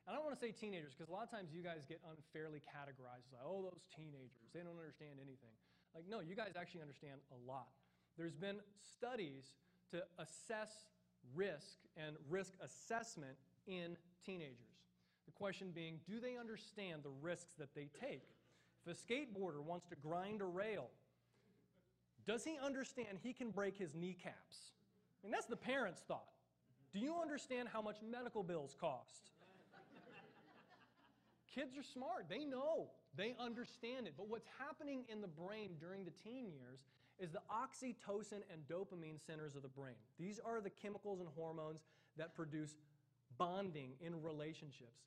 And 0.06 0.12
I 0.12 0.20
don't 0.20 0.28
want 0.28 0.36
to 0.36 0.44
say 0.44 0.52
teenagers 0.52 0.92
because 0.92 1.08
a 1.08 1.16
lot 1.16 1.24
of 1.24 1.32
times 1.32 1.54
you 1.56 1.64
guys 1.64 1.88
get 1.88 2.04
unfairly 2.04 2.60
categorized 2.60 3.30
like, 3.32 3.46
oh, 3.46 3.64
those 3.64 3.84
teenagers, 3.96 4.52
they 4.52 4.60
don't 4.60 4.76
understand 4.76 5.16
anything. 5.22 5.56
Like, 5.94 6.06
no, 6.10 6.20
you 6.20 6.36
guys 6.36 6.54
actually 6.60 6.82
understand 6.82 7.20
a 7.32 7.50
lot. 7.50 7.68
There's 8.18 8.36
been 8.36 8.58
studies 8.96 9.54
to 9.92 10.04
assess 10.18 10.72
risk 11.36 11.78
and 11.98 12.16
risk 12.30 12.54
assessment 12.64 13.38
in 13.68 13.96
teenagers. 14.26 14.58
The 15.26 15.32
question 15.32 15.72
being, 15.74 16.00
do 16.08 16.20
they 16.20 16.38
understand 16.38 17.04
the 17.04 17.12
risks 17.22 17.54
that 17.60 17.74
they 17.76 17.90
take? 18.00 18.28
If 18.86 18.98
a 18.98 19.14
skateboarder 19.14 19.64
wants 19.64 19.86
to 19.88 19.96
grind 19.96 20.42
a 20.42 20.46
rail, 20.46 20.90
does 22.26 22.44
he 22.44 22.58
understand 22.64 23.20
he 23.22 23.34
can 23.34 23.52
break 23.52 23.78
his 23.78 23.94
kneecaps? 23.96 24.72
I 25.22 25.28
mean, 25.28 25.32
that's 25.32 25.46
the 25.46 25.56
parents' 25.56 26.02
thought. 26.08 26.28
Do 26.92 27.00
you 27.00 27.16
understand 27.22 27.70
how 27.72 27.82
much 27.82 27.98
medical 28.08 28.44
bills 28.44 28.76
cost? 28.80 29.32
Kids 31.56 31.78
are 31.78 31.84
smart. 31.84 32.26
They 32.30 32.46
know. 32.46 32.90
They 33.16 33.36
understand 33.40 34.08
it. 34.08 34.14
But 34.18 34.28
what's 34.28 34.48
happening 34.60 35.04
in 35.10 35.22
the 35.22 35.28
brain 35.28 35.72
during 35.80 36.04
the 36.04 36.12
teen 36.24 36.52
years 36.52 36.86
is 37.20 37.32
the 37.32 37.42
oxytocin 37.52 38.42
and 38.52 38.68
dopamine 38.68 39.24
centers 39.24 39.56
of 39.56 39.62
the 39.62 39.68
brain. 39.68 39.96
These 40.20 40.40
are 40.44 40.62
the 40.62 40.70
chemicals 40.70 41.20
and 41.20 41.30
hormones 41.36 41.82
that 42.18 42.34
produce 42.34 42.76
bonding 43.38 43.92
in 44.02 44.22
relationships. 44.22 45.02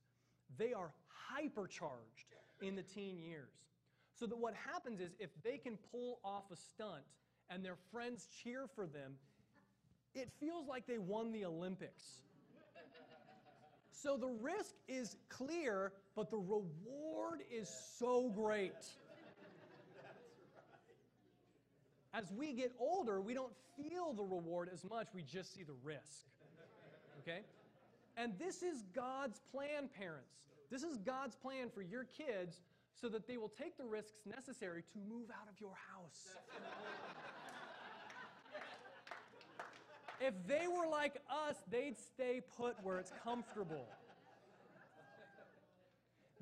They 0.56 0.72
are 0.72 0.92
hypercharged 1.32 2.36
in 2.62 2.76
the 2.76 2.82
teen 2.82 3.18
years. 3.18 3.50
So 4.14 4.26
that 4.26 4.38
what 4.38 4.54
happens 4.54 5.00
is 5.00 5.10
if 5.18 5.30
they 5.42 5.58
can 5.58 5.76
pull 5.90 6.20
off 6.24 6.44
a 6.52 6.56
stunt 6.56 7.02
and 7.50 7.64
their 7.64 7.76
friends 7.92 8.28
cheer 8.42 8.66
for 8.74 8.86
them, 8.86 9.14
it 10.14 10.30
feels 10.40 10.66
like 10.66 10.86
they 10.86 10.98
won 10.98 11.32
the 11.32 11.44
Olympics. 11.44 12.22
So 14.02 14.18
the 14.18 14.28
risk 14.28 14.74
is 14.88 15.16
clear, 15.30 15.92
but 16.14 16.30
the 16.30 16.36
reward 16.36 17.40
is 17.50 17.68
so 17.98 18.28
great. 18.28 18.72
As 22.12 22.30
we 22.36 22.52
get 22.52 22.72
older, 22.78 23.22
we 23.22 23.32
don't 23.32 23.52
feel 23.76 24.12
the 24.12 24.22
reward 24.22 24.68
as 24.72 24.84
much, 24.84 25.08
we 25.14 25.22
just 25.22 25.54
see 25.54 25.62
the 25.62 25.74
risk. 25.82 26.26
Okay? 27.22 27.40
And 28.18 28.38
this 28.38 28.62
is 28.62 28.84
God's 28.94 29.40
plan, 29.50 29.88
parents. 29.98 30.34
This 30.70 30.82
is 30.82 30.98
God's 30.98 31.34
plan 31.34 31.70
for 31.74 31.80
your 31.80 32.04
kids 32.04 32.60
so 33.00 33.08
that 33.08 33.26
they 33.26 33.38
will 33.38 33.52
take 33.58 33.78
the 33.78 33.84
risks 33.84 34.20
necessary 34.26 34.82
to 34.92 34.98
move 35.08 35.30
out 35.30 35.48
of 35.50 35.58
your 35.58 35.74
house. 35.92 36.36
If 40.20 40.34
they 40.46 40.66
were 40.68 40.88
like 40.90 41.16
us, 41.48 41.56
they'd 41.70 41.98
stay 41.98 42.40
put 42.56 42.76
where 42.82 42.98
it's 42.98 43.12
comfortable. 43.22 43.86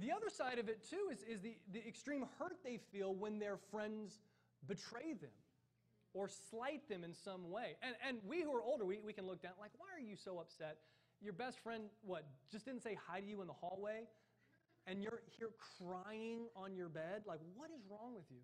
The 0.01 0.11
other 0.11 0.29
side 0.29 0.59
of 0.59 0.69
it, 0.69 0.89
too, 0.89 1.11
is, 1.13 1.21
is 1.23 1.41
the, 1.41 1.57
the 1.73 1.87
extreme 1.87 2.27
hurt 2.39 2.57
they 2.65 2.79
feel 2.93 3.15
when 3.15 3.39
their 3.39 3.57
friends 3.71 4.19
betray 4.67 5.13
them 5.21 5.31
or 6.15 6.29
slight 6.29 6.89
them 6.89 7.05
in 7.05 7.15
some 7.15 7.51
way. 7.51 7.77
And, 7.83 7.95
and 8.07 8.19
we 8.27 8.43
who 8.43 8.53
are 8.55 8.63
older, 8.63 8.85
we, 8.85 8.99
we 9.05 9.13
can 9.13 9.27
look 9.27 9.43
down 9.43 9.53
like, 9.61 9.71
why 9.77 9.87
are 9.97 10.05
you 10.05 10.17
so 10.17 10.39
upset? 10.39 10.79
Your 11.21 11.33
best 11.33 11.61
friend, 11.61 11.85
what, 12.03 12.25
just 12.51 12.65
didn't 12.65 12.83
say 12.83 12.97
hi 13.07 13.21
to 13.21 13.27
you 13.27 13.41
in 13.41 13.47
the 13.47 13.53
hallway? 13.53 14.03
And 14.87 15.03
you're 15.03 15.23
here 15.39 15.51
crying 15.79 16.47
on 16.57 16.77
your 16.77 16.89
bed? 16.89 17.23
Like, 17.27 17.41
what 17.55 17.71
is 17.71 17.83
wrong 17.91 18.15
with 18.15 18.27
you? 18.31 18.41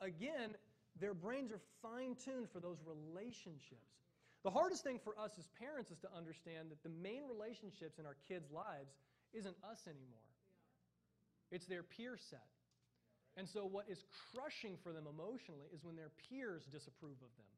Again, 0.00 0.54
their 1.00 1.14
brains 1.14 1.52
are 1.52 1.60
fine 1.80 2.16
tuned 2.22 2.48
for 2.50 2.60
those 2.60 2.78
relationships. 2.84 4.07
The 4.44 4.50
hardest 4.50 4.84
thing 4.84 5.00
for 5.02 5.18
us 5.18 5.32
as 5.38 5.48
parents 5.58 5.90
is 5.90 5.98
to 6.06 6.10
understand 6.14 6.70
that 6.70 6.82
the 6.82 6.94
main 7.02 7.26
relationships 7.26 7.98
in 7.98 8.06
our 8.06 8.16
kids' 8.28 8.50
lives 8.50 8.94
isn't 9.34 9.56
us 9.66 9.82
anymore. 9.86 10.30
It's 11.50 11.66
their 11.66 11.82
peer 11.82 12.16
set. 12.16 12.46
And 13.36 13.48
so, 13.48 13.66
what 13.66 13.86
is 13.88 14.02
crushing 14.34 14.76
for 14.82 14.92
them 14.92 15.06
emotionally 15.06 15.70
is 15.74 15.84
when 15.84 15.94
their 15.94 16.10
peers 16.28 16.66
disapprove 16.70 17.18
of 17.22 17.32
them. 17.38 17.52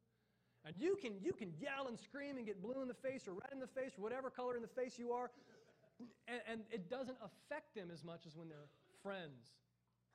And 0.65 0.77
you 0.77 0.97
can, 1.01 1.17
you 1.25 1.33
can 1.33 1.53
yell 1.57 1.89
and 1.89 1.99
scream 1.99 2.37
and 2.37 2.45
get 2.45 2.61
blue 2.61 2.83
in 2.83 2.89
the 2.89 3.01
face 3.01 3.25
or 3.27 3.33
red 3.33 3.53
in 3.53 3.61
the 3.61 3.73
face 3.73 3.97
or 3.97 4.03
whatever 4.03 4.29
color 4.29 4.57
in 4.57 4.63
the 4.63 4.75
face 4.77 4.99
you 4.99 5.13
are, 5.13 5.31
and, 6.29 6.41
and 6.49 6.61
it 6.71 6.91
doesn't 6.91 7.17
affect 7.25 7.75
them 7.75 7.89
as 7.93 8.05
much 8.05 8.27
as 8.27 8.37
when 8.37 8.49
their 8.49 8.69
friends 9.03 9.57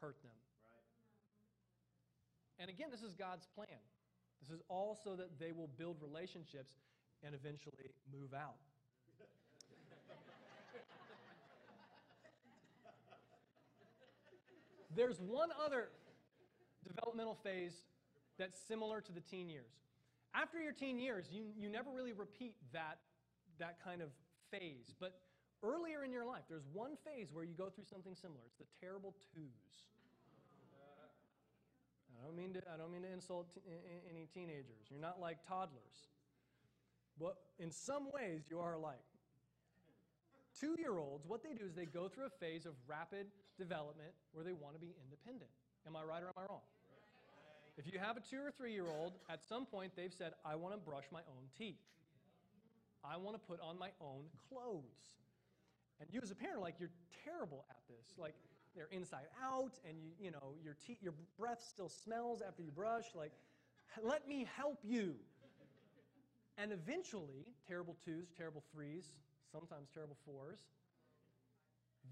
hurt 0.01 0.21
them. 0.21 0.37
Right. 0.69 0.85
And 2.61 2.69
again, 2.69 2.89
this 2.91 3.01
is 3.01 3.13
God's 3.13 3.47
plan. 3.55 3.81
This 4.47 4.57
is 4.57 4.61
all 4.69 4.97
so 5.03 5.15
that 5.15 5.39
they 5.39 5.51
will 5.51 5.69
build 5.77 5.97
relationships 6.01 6.73
and 7.23 7.33
eventually 7.33 7.91
move 8.13 8.33
out. 8.33 8.55
There's 14.95 15.19
one 15.19 15.49
other 15.63 15.89
developmental 16.87 17.37
phase 17.43 17.73
that's 18.37 18.57
similar 18.67 19.01
to 19.01 19.11
the 19.11 19.19
teen 19.19 19.49
years. 19.49 19.73
After 20.33 20.59
your 20.59 20.73
teen 20.73 20.99
years, 20.99 21.25
you, 21.31 21.45
you 21.57 21.69
never 21.69 21.89
really 21.89 22.13
repeat 22.13 22.53
that, 22.71 22.99
that 23.59 23.77
kind 23.83 24.01
of 24.01 24.09
phase. 24.51 24.93
But 24.99 25.19
earlier 25.63 26.03
in 26.03 26.11
your 26.11 26.25
life, 26.25 26.43
there's 26.49 26.67
one 26.71 26.91
phase 27.03 27.33
where 27.33 27.43
you 27.43 27.53
go 27.53 27.69
through 27.69 27.85
something 27.89 28.15
similar. 28.15 28.41
It's 28.45 28.57
the 28.57 28.65
terrible 28.79 29.15
twos. 29.33 29.85
I 32.25 32.27
don't 32.27 32.37
mean 32.37 32.53
to, 32.53 32.61
I 32.73 32.77
don't 32.77 32.91
mean 32.91 33.03
to 33.03 33.13
insult 33.13 33.53
t- 33.53 33.61
any 34.09 34.27
teenagers. 34.33 34.89
You're 34.89 34.99
not 34.99 35.21
like 35.21 35.45
toddlers. 35.47 36.09
But 37.19 37.37
in 37.59 37.69
some 37.69 38.11
ways, 38.11 38.41
you 38.49 38.59
are 38.59 38.77
like. 38.77 39.05
Two 40.59 40.75
year 40.79 40.97
olds, 40.97 41.27
what 41.27 41.43
they 41.43 41.53
do 41.53 41.65
is 41.65 41.75
they 41.75 41.85
go 41.85 42.07
through 42.07 42.25
a 42.25 42.35
phase 42.39 42.65
of 42.65 42.73
rapid 42.87 43.27
development 43.59 44.09
where 44.31 44.43
they 44.43 44.53
want 44.53 44.73
to 44.73 44.79
be 44.79 44.95
independent. 45.03 45.51
Am 45.85 45.95
I 45.95 46.01
right 46.01 46.23
or 46.23 46.27
am 46.27 46.33
I 46.37 46.49
wrong? 46.49 46.65
If 47.77 47.91
you 47.91 47.99
have 47.99 48.17
a 48.17 48.21
two 48.21 48.39
or 48.39 48.51
three 48.51 48.71
year 48.71 48.87
old, 48.87 49.13
at 49.29 49.43
some 49.43 49.65
point 49.65 49.91
they've 49.95 50.13
said, 50.13 50.31
I 50.45 50.55
want 50.55 50.73
to 50.73 50.79
brush 50.79 51.05
my 51.11 51.19
own 51.27 51.45
teeth. 51.57 51.83
I 53.03 53.17
want 53.17 53.35
to 53.35 53.39
put 53.39 53.59
on 53.61 53.77
my 53.77 53.89
own 54.01 54.23
clothes. 54.49 55.13
And 55.99 56.09
you 56.11 56.21
as 56.23 56.31
a 56.31 56.35
parent, 56.35 56.61
like, 56.61 56.75
you're 56.79 56.95
terrible 57.23 57.65
at 57.69 57.77
this. 57.87 58.17
Like, 58.17 58.33
they're 58.75 58.89
inside 58.91 59.27
out, 59.43 59.79
and 59.87 59.97
you, 60.01 60.11
you 60.19 60.31
know, 60.31 60.53
your, 60.63 60.75
your 61.01 61.13
breath 61.39 61.63
still 61.67 61.89
smells 61.89 62.41
after 62.45 62.61
you 62.61 62.71
brush. 62.71 63.05
Like, 63.15 63.31
Let 64.03 64.27
me 64.27 64.47
help 64.57 64.79
you. 64.83 65.15
And 66.57 66.71
eventually, 66.71 67.45
terrible 67.67 67.97
twos, 68.05 68.27
terrible 68.37 68.63
threes, 68.73 69.11
sometimes 69.51 69.89
terrible 69.93 70.17
fours, 70.25 70.59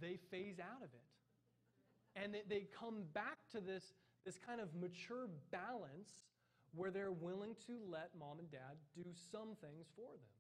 they 0.02 0.18
phase 0.32 0.60
out 0.60 0.84
of 0.84 0.90
it. 0.94 2.22
And 2.22 2.34
they, 2.34 2.42
they 2.48 2.68
come 2.78 3.04
back 3.14 3.38
to 3.54 3.62
this, 3.62 3.94
this 4.26 4.38
kind 4.38 4.60
of 4.60 4.74
mature 4.76 5.28
balance 5.52 6.26
where 6.76 6.92
they're 6.92 7.12
willing 7.12 7.56
to 7.68 7.74
let 7.90 8.10
mom 8.20 8.40
and 8.40 8.52
dad 8.52 8.78
do 8.96 9.04
some 9.32 9.56
things 9.62 9.88
for 9.96 10.12
them. 10.12 10.32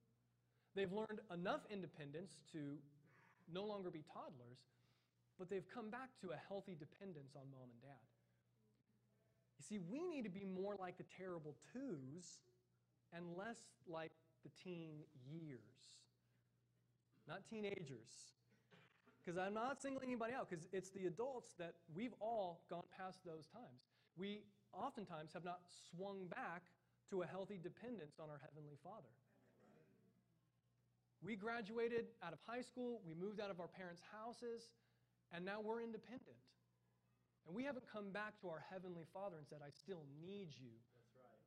They've 0.75 0.91
learned 0.91 1.21
enough 1.31 1.61
independence 1.69 2.39
to 2.53 2.77
no 3.53 3.63
longer 3.63 3.91
be 3.91 4.03
toddlers, 4.11 4.57
but 5.37 5.49
they've 5.49 5.67
come 5.73 5.89
back 5.89 6.09
to 6.21 6.31
a 6.31 6.39
healthy 6.47 6.75
dependence 6.77 7.35
on 7.35 7.43
mom 7.51 7.69
and 7.71 7.81
dad. 7.81 8.05
You 9.57 9.63
see, 9.63 9.79
we 9.79 10.07
need 10.07 10.23
to 10.23 10.29
be 10.29 10.45
more 10.45 10.75
like 10.79 10.97
the 10.97 11.05
terrible 11.17 11.55
twos 11.71 12.39
and 13.13 13.25
less 13.37 13.59
like 13.87 14.11
the 14.43 14.49
teen 14.63 15.05
years. 15.29 16.01
Not 17.27 17.45
teenagers. 17.49 18.35
Because 19.23 19.39
I'm 19.39 19.53
not 19.53 19.81
singling 19.81 20.09
anybody 20.09 20.33
out, 20.33 20.49
because 20.49 20.67
it's 20.73 20.89
the 20.89 21.07
adults 21.07 21.55
that 21.57 21.75
we've 21.95 22.13
all 22.19 22.65
gone 22.69 22.83
past 22.91 23.23
those 23.23 23.47
times. 23.47 23.87
We 24.17 24.43
oftentimes 24.73 25.31
have 25.33 25.45
not 25.45 25.61
swung 25.95 26.27
back 26.27 26.63
to 27.09 27.21
a 27.21 27.27
healthy 27.27 27.57
dependence 27.61 28.19
on 28.19 28.29
our 28.29 28.41
Heavenly 28.43 28.75
Father. 28.83 29.07
We 31.23 31.37
graduated 31.37 32.11
out 32.21 32.33
of 32.33 32.39
high 32.45 32.61
school, 32.61 32.99
we 33.07 33.13
moved 33.15 33.39
out 33.39 33.49
of 33.49 33.61
our 33.61 33.69
parents' 33.69 34.01
houses, 34.11 34.75
and 35.33 35.43
now 35.43 35.59
we're 35.59 35.81
independent. 35.81 36.37
And 37.47 37.55
we 37.55 37.65
haven't 37.65 37.85
come 37.91 38.11
back 38.13 38.39
to 38.41 38.47
our 38.47 38.63
Heavenly 38.71 39.03
Father 39.13 39.35
and 39.37 39.45
said, 39.45 39.59
I 39.65 39.69
still 39.69 40.05
need 40.21 40.53
you. 40.55 40.71
That's 40.95 41.11
right. 41.17 41.43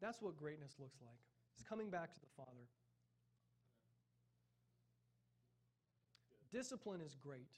That's 0.00 0.18
what 0.20 0.36
greatness 0.36 0.74
looks 0.80 0.98
like. 1.00 1.20
It's 1.54 1.62
coming 1.62 1.90
back 1.90 2.12
to 2.14 2.20
the 2.20 2.32
Father. 2.36 2.66
Discipline 6.50 7.00
is 7.00 7.14
great, 7.14 7.54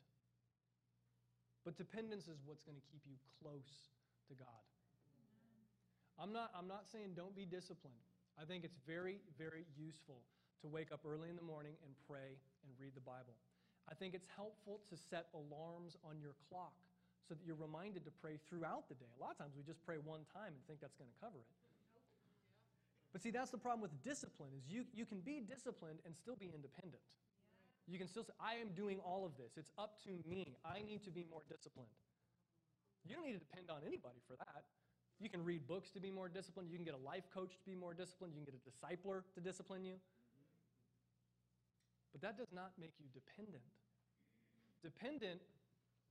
but 1.65 1.79
dependence 1.79 2.29
is 2.29 2.45
what's 2.45 2.63
going 2.63 2.77
to 2.77 2.87
keep 2.93 3.01
you 3.09 3.17
close 3.41 3.89
to 4.29 4.35
God. 4.35 4.61
I'm 6.21 6.31
not, 6.33 6.51
I'm 6.53 6.69
not 6.69 6.85
saying 6.93 7.17
don't 7.17 7.35
be 7.35 7.47
disciplined. 7.47 8.05
I 8.37 8.45
think 8.45 8.65
it's 8.65 8.77
very, 8.87 9.17
very 9.39 9.65
useful 9.79 10.21
to 10.61 10.69
wake 10.69 10.93
up 10.93 11.01
early 11.09 11.31
in 11.31 11.37
the 11.37 11.43
morning 11.43 11.73
and 11.85 11.95
pray 12.07 12.37
and 12.69 12.73
read 12.79 12.93
the 12.95 13.01
Bible. 13.01 13.33
I 13.91 13.95
think 13.95 14.15
it's 14.15 14.29
helpful 14.37 14.81
to 14.91 14.97
set 14.97 15.29
alarms 15.35 15.97
on 16.07 16.21
your 16.21 16.35
clock 16.49 16.75
so 17.27 17.35
that 17.35 17.43
you're 17.47 17.59
reminded 17.59 18.05
to 18.05 18.13
pray 18.23 18.39
throughout 18.49 18.89
the 18.89 18.95
day. 18.95 19.11
A 19.17 19.21
lot 19.21 19.33
of 19.33 19.39
times 19.39 19.55
we 19.57 19.63
just 19.63 19.83
pray 19.85 19.97
one 19.99 20.27
time 20.33 20.55
and 20.55 20.61
think 20.67 20.81
that's 20.81 20.97
going 20.97 21.11
to 21.11 21.19
cover 21.23 21.39
it. 21.39 21.51
But 23.13 23.21
see, 23.21 23.31
that's 23.31 23.53
the 23.53 23.61
problem 23.61 23.85
with 23.85 23.93
discipline 24.03 24.57
is 24.57 24.65
you, 24.67 24.89
you 24.97 25.05
can 25.05 25.21
be 25.21 25.45
disciplined 25.45 26.01
and 26.09 26.17
still 26.17 26.37
be 26.37 26.49
independent. 26.49 27.05
You 27.87 27.99
can 27.99 28.09
still 28.09 28.25
say, 28.25 28.33
I 28.41 28.57
am 28.57 28.73
doing 28.73 28.99
all 29.05 29.27
of 29.27 29.37
this. 29.37 29.59
It's 29.59 29.71
up 29.77 30.01
to 30.09 30.17
me. 30.25 30.57
I 30.65 30.81
need 30.81 31.05
to 31.05 31.11
be 31.11 31.27
more 31.29 31.43
disciplined. 31.51 31.93
You 33.05 33.15
don't 33.15 33.27
need 33.27 33.37
to 33.37 33.45
depend 33.45 33.69
on 33.69 33.83
anybody 33.85 34.23
for 34.27 34.39
that. 34.39 34.65
You 35.21 35.29
can 35.29 35.45
read 35.45 35.67
books 35.67 35.91
to 35.91 36.01
be 36.01 36.11
more 36.11 36.29
disciplined. 36.29 36.71
You 36.71 36.79
can 36.79 36.87
get 36.87 36.95
a 36.95 37.05
life 37.05 37.29
coach 37.35 37.59
to 37.59 37.67
be 37.67 37.75
more 37.75 37.93
disciplined. 37.93 38.35
You 38.35 38.43
can 38.43 38.55
get 38.55 38.59
a 38.59 38.65
discipler 38.65 39.23
to 39.35 39.41
discipline 39.41 39.85
you. 39.85 39.95
That 42.23 42.39
does 42.39 42.55
not 42.55 42.71
make 42.79 42.95
you 43.03 43.11
dependent. 43.11 43.67
Dependent, 44.83 45.43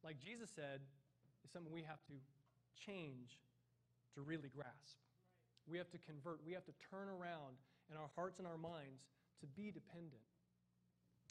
like 0.03 0.19
Jesus 0.19 0.51
said, 0.51 0.83
is 1.43 1.49
something 1.51 1.71
we 1.71 1.87
have 1.87 2.03
to 2.11 2.15
change 2.75 3.39
to 4.15 4.21
really 4.21 4.51
grasp. 4.51 4.99
We 5.65 5.79
have 5.79 5.89
to 5.95 5.99
convert. 6.03 6.43
We 6.43 6.51
have 6.51 6.67
to 6.67 6.75
turn 6.91 7.07
around 7.07 7.55
in 7.87 7.95
our 7.95 8.11
hearts 8.15 8.39
and 8.39 8.47
our 8.47 8.59
minds 8.59 9.07
to 9.39 9.47
be 9.55 9.71
dependent. 9.71 10.27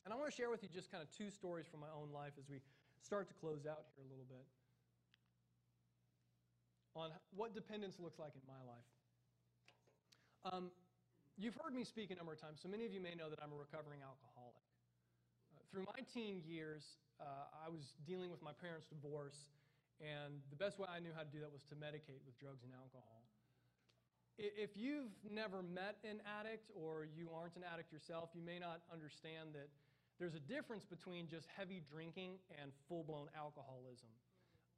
And 0.05 0.13
I 0.13 0.17
want 0.17 0.33
to 0.33 0.37
share 0.37 0.49
with 0.49 0.65
you 0.65 0.73
just 0.73 0.89
kind 0.89 1.05
of 1.05 1.13
two 1.13 1.29
stories 1.29 1.69
from 1.69 1.85
my 1.85 1.93
own 1.93 2.09
life 2.09 2.33
as 2.41 2.49
we 2.49 2.65
start 3.05 3.29
to 3.29 3.37
close 3.37 3.69
out 3.69 3.85
here 3.93 4.05
a 4.05 4.09
little 4.09 4.25
bit 4.29 4.49
on 6.97 7.13
what 7.37 7.55
dependence 7.55 8.01
looks 8.01 8.19
like 8.19 8.33
in 8.33 8.45
my 8.49 8.61
life. 8.65 8.89
Um, 10.49 10.73
you've 11.37 11.57
heard 11.61 11.75
me 11.75 11.85
speak 11.85 12.11
a 12.11 12.17
number 12.17 12.33
of 12.33 12.41
times, 12.41 12.61
so 12.63 12.69
many 12.69 12.85
of 12.85 12.93
you 12.93 13.01
may 13.01 13.15
know 13.15 13.29
that 13.29 13.39
I'm 13.45 13.53
a 13.53 13.61
recovering 13.61 14.01
alcoholic. 14.01 14.70
Through 15.71 15.87
my 15.87 16.03
teen 16.11 16.43
years, 16.43 16.83
uh, 17.23 17.47
I 17.55 17.71
was 17.71 17.95
dealing 18.03 18.31
with 18.31 18.43
my 18.43 18.51
parents' 18.51 18.91
divorce, 18.91 19.47
and 20.03 20.43
the 20.51 20.59
best 20.59 20.83
way 20.83 20.91
I 20.91 20.99
knew 20.99 21.15
how 21.15 21.23
to 21.23 21.31
do 21.31 21.39
that 21.47 21.53
was 21.53 21.63
to 21.71 21.79
medicate 21.79 22.27
with 22.27 22.35
drugs 22.43 22.67
and 22.67 22.75
alcohol. 22.75 23.23
If 24.35 24.75
you've 24.75 25.15
never 25.31 25.63
met 25.63 26.01
an 26.03 26.19
addict 26.27 26.73
or 26.75 27.07
you 27.07 27.29
aren't 27.31 27.55
an 27.55 27.63
addict 27.63 27.93
yourself, 27.93 28.31
you 28.35 28.43
may 28.43 28.59
not 28.59 28.81
understand 28.91 29.53
that 29.53 29.69
there's 30.19 30.35
a 30.35 30.41
difference 30.41 30.83
between 30.85 31.29
just 31.29 31.47
heavy 31.55 31.85
drinking 31.87 32.41
and 32.61 32.73
full 32.89 33.05
blown 33.05 33.29
alcoholism. 33.37 34.09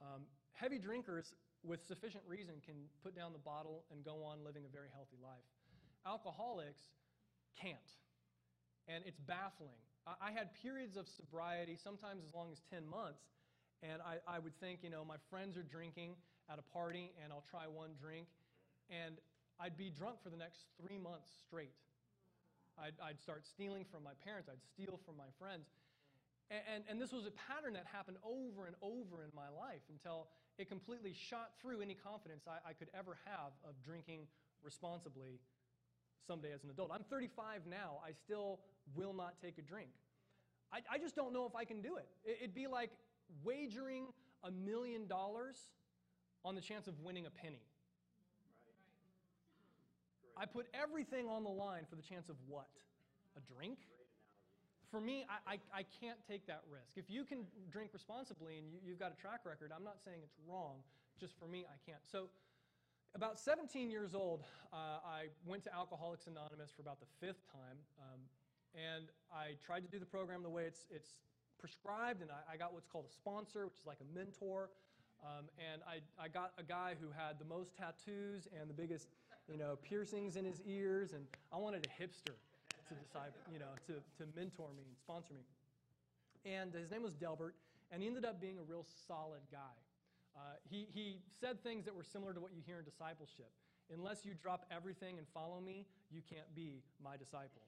Um, 0.03 0.27
heavy 0.53 0.79
drinkers, 0.79 1.33
with 1.63 1.81
sufficient 1.87 2.25
reason, 2.27 2.59
can 2.67 2.75
put 3.03 3.15
down 3.15 3.33
the 3.33 3.39
bottle 3.39 3.85
and 3.91 4.05
go 4.05 4.25
on 4.27 4.45
living 4.45 4.67
a 4.67 4.73
very 4.73 4.91
healthy 4.93 5.17
life. 5.23 5.47
Alcoholics 6.05 6.83
can't. 7.57 7.91
And 8.89 9.05
it's 9.07 9.21
baffling. 9.21 9.79
I, 10.07 10.33
had 10.33 10.51
periods 10.63 10.97
of 10.97 11.07
sobriety, 11.07 11.79
sometimes 11.79 12.25
as 12.27 12.35
long 12.35 12.51
as 12.51 12.61
10 12.71 12.89
months, 12.89 13.23
and 13.83 14.03
I, 14.03 14.19
I 14.27 14.39
would 14.39 14.59
think, 14.59 14.81
you 14.83 14.91
know, 14.91 15.05
my 15.05 15.17
friends 15.31 15.57
are 15.57 15.63
drinking 15.63 16.15
at 16.51 16.59
a 16.59 16.67
party, 16.75 17.13
and 17.23 17.33
I'll 17.33 17.45
try 17.49 17.67
one 17.71 17.91
drink, 18.01 18.27
and 18.91 19.19
I'd 19.61 19.77
be 19.77 19.91
drunk 19.91 20.19
for 20.23 20.31
the 20.31 20.37
next 20.37 20.67
three 20.81 20.99
months 20.99 21.31
straight. 21.47 21.75
I'd, 22.79 22.95
I'd 22.99 23.21
start 23.21 23.47
stealing 23.47 23.85
from 23.85 24.03
my 24.03 24.19
parents, 24.25 24.49
I'd 24.51 24.63
steal 24.63 24.99
from 25.07 25.17
my 25.17 25.31
friends. 25.39 25.71
And, 26.51 26.63
and, 26.67 26.83
and, 26.91 26.97
this 27.01 27.13
was 27.13 27.25
a 27.25 27.35
pattern 27.49 27.73
that 27.75 27.87
happened 27.87 28.19
over 28.27 28.67
and 28.67 28.75
over 28.83 29.23
in 29.23 29.31
my 29.35 29.49
life 29.49 29.87
until 29.89 30.29
it 30.59 30.69
completely 30.69 31.15
shot 31.15 31.55
through 31.63 31.81
any 31.81 31.95
confidence 31.95 32.45
I, 32.49 32.59
I 32.71 32.73
could 32.73 32.91
ever 32.93 33.17
have 33.25 33.55
of 33.65 33.79
drinking 33.81 34.27
responsibly 34.63 35.41
someday 36.27 36.53
as 36.53 36.65
an 36.65 36.71
adult. 36.71 36.91
I'm 36.93 37.05
35 37.05 37.63
now. 37.69 37.99
I 38.07 38.13
still 38.13 38.61
will 38.95 39.13
not 39.13 39.35
take 39.43 39.59
a 39.59 39.63
drink. 39.63 39.91
I, 40.73 40.81
I 40.91 40.99
just 40.99 41.15
don't 41.15 41.33
know 41.33 41.47
if 41.47 41.55
I 41.55 41.65
can 41.65 41.83
do 41.83 41.97
it. 41.97 42.09
it. 42.25 42.39
It'd 42.41 42.55
be 42.55 42.67
like 42.67 42.91
wagering 43.45 44.07
a 44.45 44.51
million 44.51 45.07
dollars 45.07 45.57
on 46.45 46.55
the 46.55 46.61
chance 46.61 46.87
of 46.87 46.99
winning 47.01 47.27
a 47.27 47.31
penny. 47.31 47.63
I 50.37 50.47
put 50.47 50.67
everything 50.75 51.29
on 51.29 51.45
the 51.45 51.51
line 51.51 51.85
for 51.89 51.97
the 51.97 52.03
chance 52.03 52.29
of 52.29 52.37
what? 52.49 52.69
A 53.37 53.41
drink? 53.55 53.79
For 54.91 55.01
me, 55.01 55.25
I, 55.29 55.55
I, 55.55 55.81
I, 55.81 55.83
can't 56.01 56.19
take 56.29 56.47
that 56.49 56.61
risk. 56.69 56.97
If 56.97 57.09
you 57.09 57.25
can 57.25 57.47
drink 57.71 57.91
responsibly 57.93 58.59
and 58.59 58.67
you, 58.85 58.93
have 58.93 59.01
got 59.01 59.13
a 59.13 59.21
track 59.21 59.41
record, 59.45 59.73
I'm 59.75 59.85
not 59.85 59.97
saying 60.05 60.19
it's 60.23 60.37
wrong. 60.47 60.85
Just 61.19 61.39
for 61.39 61.47
me, 61.47 61.65
I 61.65 61.81
can't. 61.89 62.03
So, 62.05 62.29
about 63.15 63.39
17 63.39 63.91
years 63.91 64.15
old, 64.15 64.43
uh, 64.73 64.99
I 65.05 65.27
went 65.47 65.65
to 65.65 65.75
Alcoholics 65.75 66.27
Anonymous 66.27 66.71
for 66.75 66.83
about 66.83 66.99
the 67.01 67.07
fifth 67.21 67.45
time. 67.53 67.77
Um, 68.01 68.21
and 68.75 69.05
I 69.33 69.57
tried 69.65 69.81
to 69.81 69.89
do 69.89 69.99
the 69.99 70.07
program 70.07 70.43
the 70.43 70.49
way 70.49 70.65
it's, 70.65 70.87
it's 70.91 71.15
prescribed, 71.59 72.23
and 72.23 72.31
I, 72.31 72.55
I 72.55 72.57
got 72.57 72.73
what's 72.73 72.87
called 72.87 73.05
a 73.09 73.13
sponsor, 73.13 73.67
which 73.67 73.77
is 73.77 73.87
like 73.87 73.99
a 74.01 74.19
mentor. 74.19 74.71
Um, 75.23 75.45
and 75.61 75.83
I, 75.87 76.01
I 76.23 76.29
got 76.29 76.53
a 76.59 76.63
guy 76.63 76.97
who 77.01 77.09
had 77.15 77.39
the 77.39 77.45
most 77.45 77.77
tattoos 77.77 78.49
and 78.59 78.69
the 78.69 78.75
biggest 78.75 79.09
you 79.51 79.59
know, 79.59 79.77
piercings 79.85 80.37
in 80.37 80.45
his 80.45 80.61
ears, 80.67 81.13
and 81.13 81.25
I 81.53 81.59
wanted 81.59 81.87
a 81.87 82.03
hipster 82.03 82.35
to 82.89 82.95
decide, 82.95 83.33
you 83.53 83.59
know, 83.59 83.77
to, 83.87 83.93
to 83.93 84.31
mentor 84.35 84.69
me 84.77 84.83
and 84.89 84.97
sponsor 84.97 85.35
me. 85.35 85.45
And 86.51 86.73
his 86.75 86.91
name 86.91 87.03
was 87.03 87.15
Delbert, 87.15 87.55
and 87.91 88.03
he 88.03 88.09
ended 88.09 88.25
up 88.25 88.41
being 88.41 88.59
a 88.59 88.63
real 88.63 88.87
solid 89.07 89.43
guy. 89.51 89.77
Uh, 90.37 90.41
he, 90.69 90.87
he 90.93 91.21
said 91.41 91.63
things 91.63 91.85
that 91.85 91.95
were 91.95 92.05
similar 92.05 92.33
to 92.33 92.41
what 92.41 92.53
you 92.53 92.63
hear 92.67 92.79
in 92.79 92.85
discipleship. 92.85 93.51
Unless 93.93 94.25
you 94.25 94.33
drop 94.41 94.65
everything 94.71 95.19
and 95.19 95.27
follow 95.35 95.61
me, 95.61 95.87
you 96.11 96.23
can't 96.29 96.49
be 96.55 96.83
my 97.03 97.17
disciple. 97.17 97.63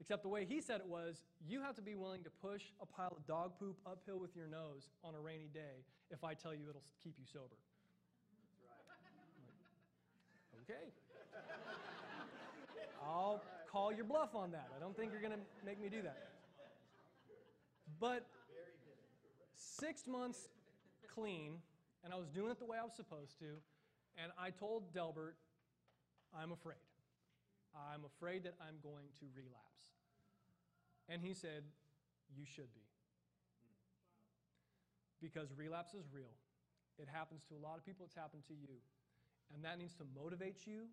Except 0.00 0.22
the 0.22 0.28
way 0.28 0.44
he 0.44 0.60
said 0.60 0.80
it 0.80 0.86
was, 0.86 1.22
you 1.46 1.62
have 1.62 1.76
to 1.76 1.82
be 1.82 1.94
willing 1.94 2.24
to 2.24 2.30
push 2.30 2.62
a 2.80 2.86
pile 2.86 3.14
of 3.16 3.24
dog 3.26 3.52
poop 3.60 3.76
uphill 3.86 4.18
with 4.18 4.34
your 4.34 4.48
nose 4.48 4.88
on 5.04 5.14
a 5.14 5.20
rainy 5.20 5.48
day 5.54 5.84
if 6.10 6.24
I 6.24 6.34
tell 6.34 6.52
you 6.52 6.68
it'll 6.68 6.82
keep 7.04 7.14
you 7.18 7.24
sober. 7.32 7.54
okay. 10.62 10.90
I'll 13.06 13.42
call 13.70 13.92
your 13.92 14.04
bluff 14.04 14.34
on 14.34 14.50
that. 14.52 14.68
I 14.76 14.80
don't 14.80 14.96
think 14.96 15.12
you're 15.12 15.20
going 15.20 15.34
to 15.34 15.66
make 15.66 15.80
me 15.80 15.88
do 15.88 16.02
that. 16.02 16.28
But 18.00 18.26
six 19.54 20.06
months 20.06 20.48
clean, 21.14 21.58
and 22.04 22.12
I 22.12 22.16
was 22.16 22.28
doing 22.28 22.50
it 22.50 22.58
the 22.58 22.66
way 22.66 22.78
I 22.78 22.84
was 22.84 22.94
supposed 22.94 23.38
to, 23.38 23.62
and 24.18 24.32
I 24.38 24.50
told 24.50 24.92
Delbert, 24.92 25.36
I'm 26.34 26.52
afraid. 26.52 26.82
I'm 27.72 28.04
afraid 28.04 28.44
that 28.44 28.54
I'm 28.60 28.76
going 28.82 29.08
to 29.20 29.26
relapse. 29.32 29.96
And 31.08 31.22
he 31.22 31.32
said, 31.32 31.64
You 32.36 32.44
should 32.44 32.72
be. 32.74 32.84
Because 35.20 35.48
relapse 35.56 35.94
is 35.94 36.04
real. 36.12 36.34
It 36.98 37.08
happens 37.08 37.42
to 37.48 37.54
a 37.56 37.62
lot 37.62 37.78
of 37.78 37.86
people, 37.86 38.04
it's 38.04 38.18
happened 38.18 38.44
to 38.48 38.54
you. 38.54 38.82
And 39.54 39.64
that 39.64 39.78
needs 39.78 39.94
to 40.00 40.04
motivate 40.16 40.66
you 40.66 40.88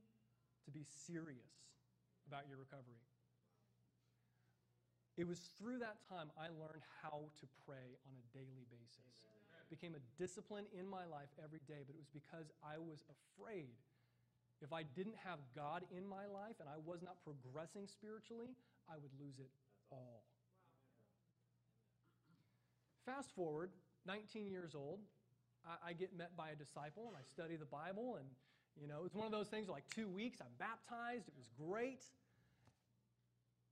to 0.66 0.72
be 0.72 0.84
serious 0.84 1.52
about 2.28 2.48
your 2.48 2.60
recovery. 2.60 3.00
It 5.18 5.28
was 5.28 5.52
through 5.60 5.84
that 5.84 6.00
time 6.08 6.32
I 6.40 6.48
learned 6.48 6.86
how 7.04 7.28
to 7.28 7.46
pray 7.68 8.00
on 8.08 8.14
a 8.16 8.24
daily 8.32 8.64
basis. 8.72 9.12
It 9.36 9.39
became 9.70 9.96
a 9.96 10.04
discipline 10.18 10.66
in 10.74 10.88
my 10.88 11.06
life 11.06 11.30
every 11.44 11.62
day, 11.68 11.86
but 11.86 11.96
it 11.96 12.02
was 12.02 12.10
because 12.12 12.52
I 12.66 12.78
was 12.78 13.06
afraid 13.08 13.78
if 14.62 14.74
I 14.74 14.84
didn't 14.84 15.16
have 15.24 15.40
God 15.56 15.84
in 15.96 16.08
my 16.08 16.28
life 16.28 16.60
and 16.60 16.68
I 16.68 16.76
was 16.84 17.02
not 17.02 17.16
progressing 17.24 17.88
spiritually, 17.88 18.52
I 18.92 19.00
would 19.00 19.12
lose 19.20 19.40
it 19.40 19.50
all. 19.90 20.24
Fast 23.06 23.32
forward, 23.36 23.72
19 24.06 24.52
years 24.52 24.76
old, 24.76 25.00
I, 25.86 25.94
get 25.94 26.16
met 26.16 26.36
by 26.36 26.50
a 26.50 26.56
disciple 26.56 27.08
and 27.08 27.16
I 27.16 27.24
study 27.30 27.56
the 27.56 27.66
Bible, 27.66 28.16
and 28.18 28.28
you 28.80 28.88
know, 28.88 29.04
it's 29.06 29.16
one 29.16 29.26
of 29.26 29.32
those 29.32 29.48
things 29.48 29.70
like 29.70 29.84
two 29.94 30.08
weeks, 30.08 30.40
I'm 30.42 30.56
baptized, 30.58 31.28
it 31.28 31.34
was 31.38 31.48
great. 31.58 32.04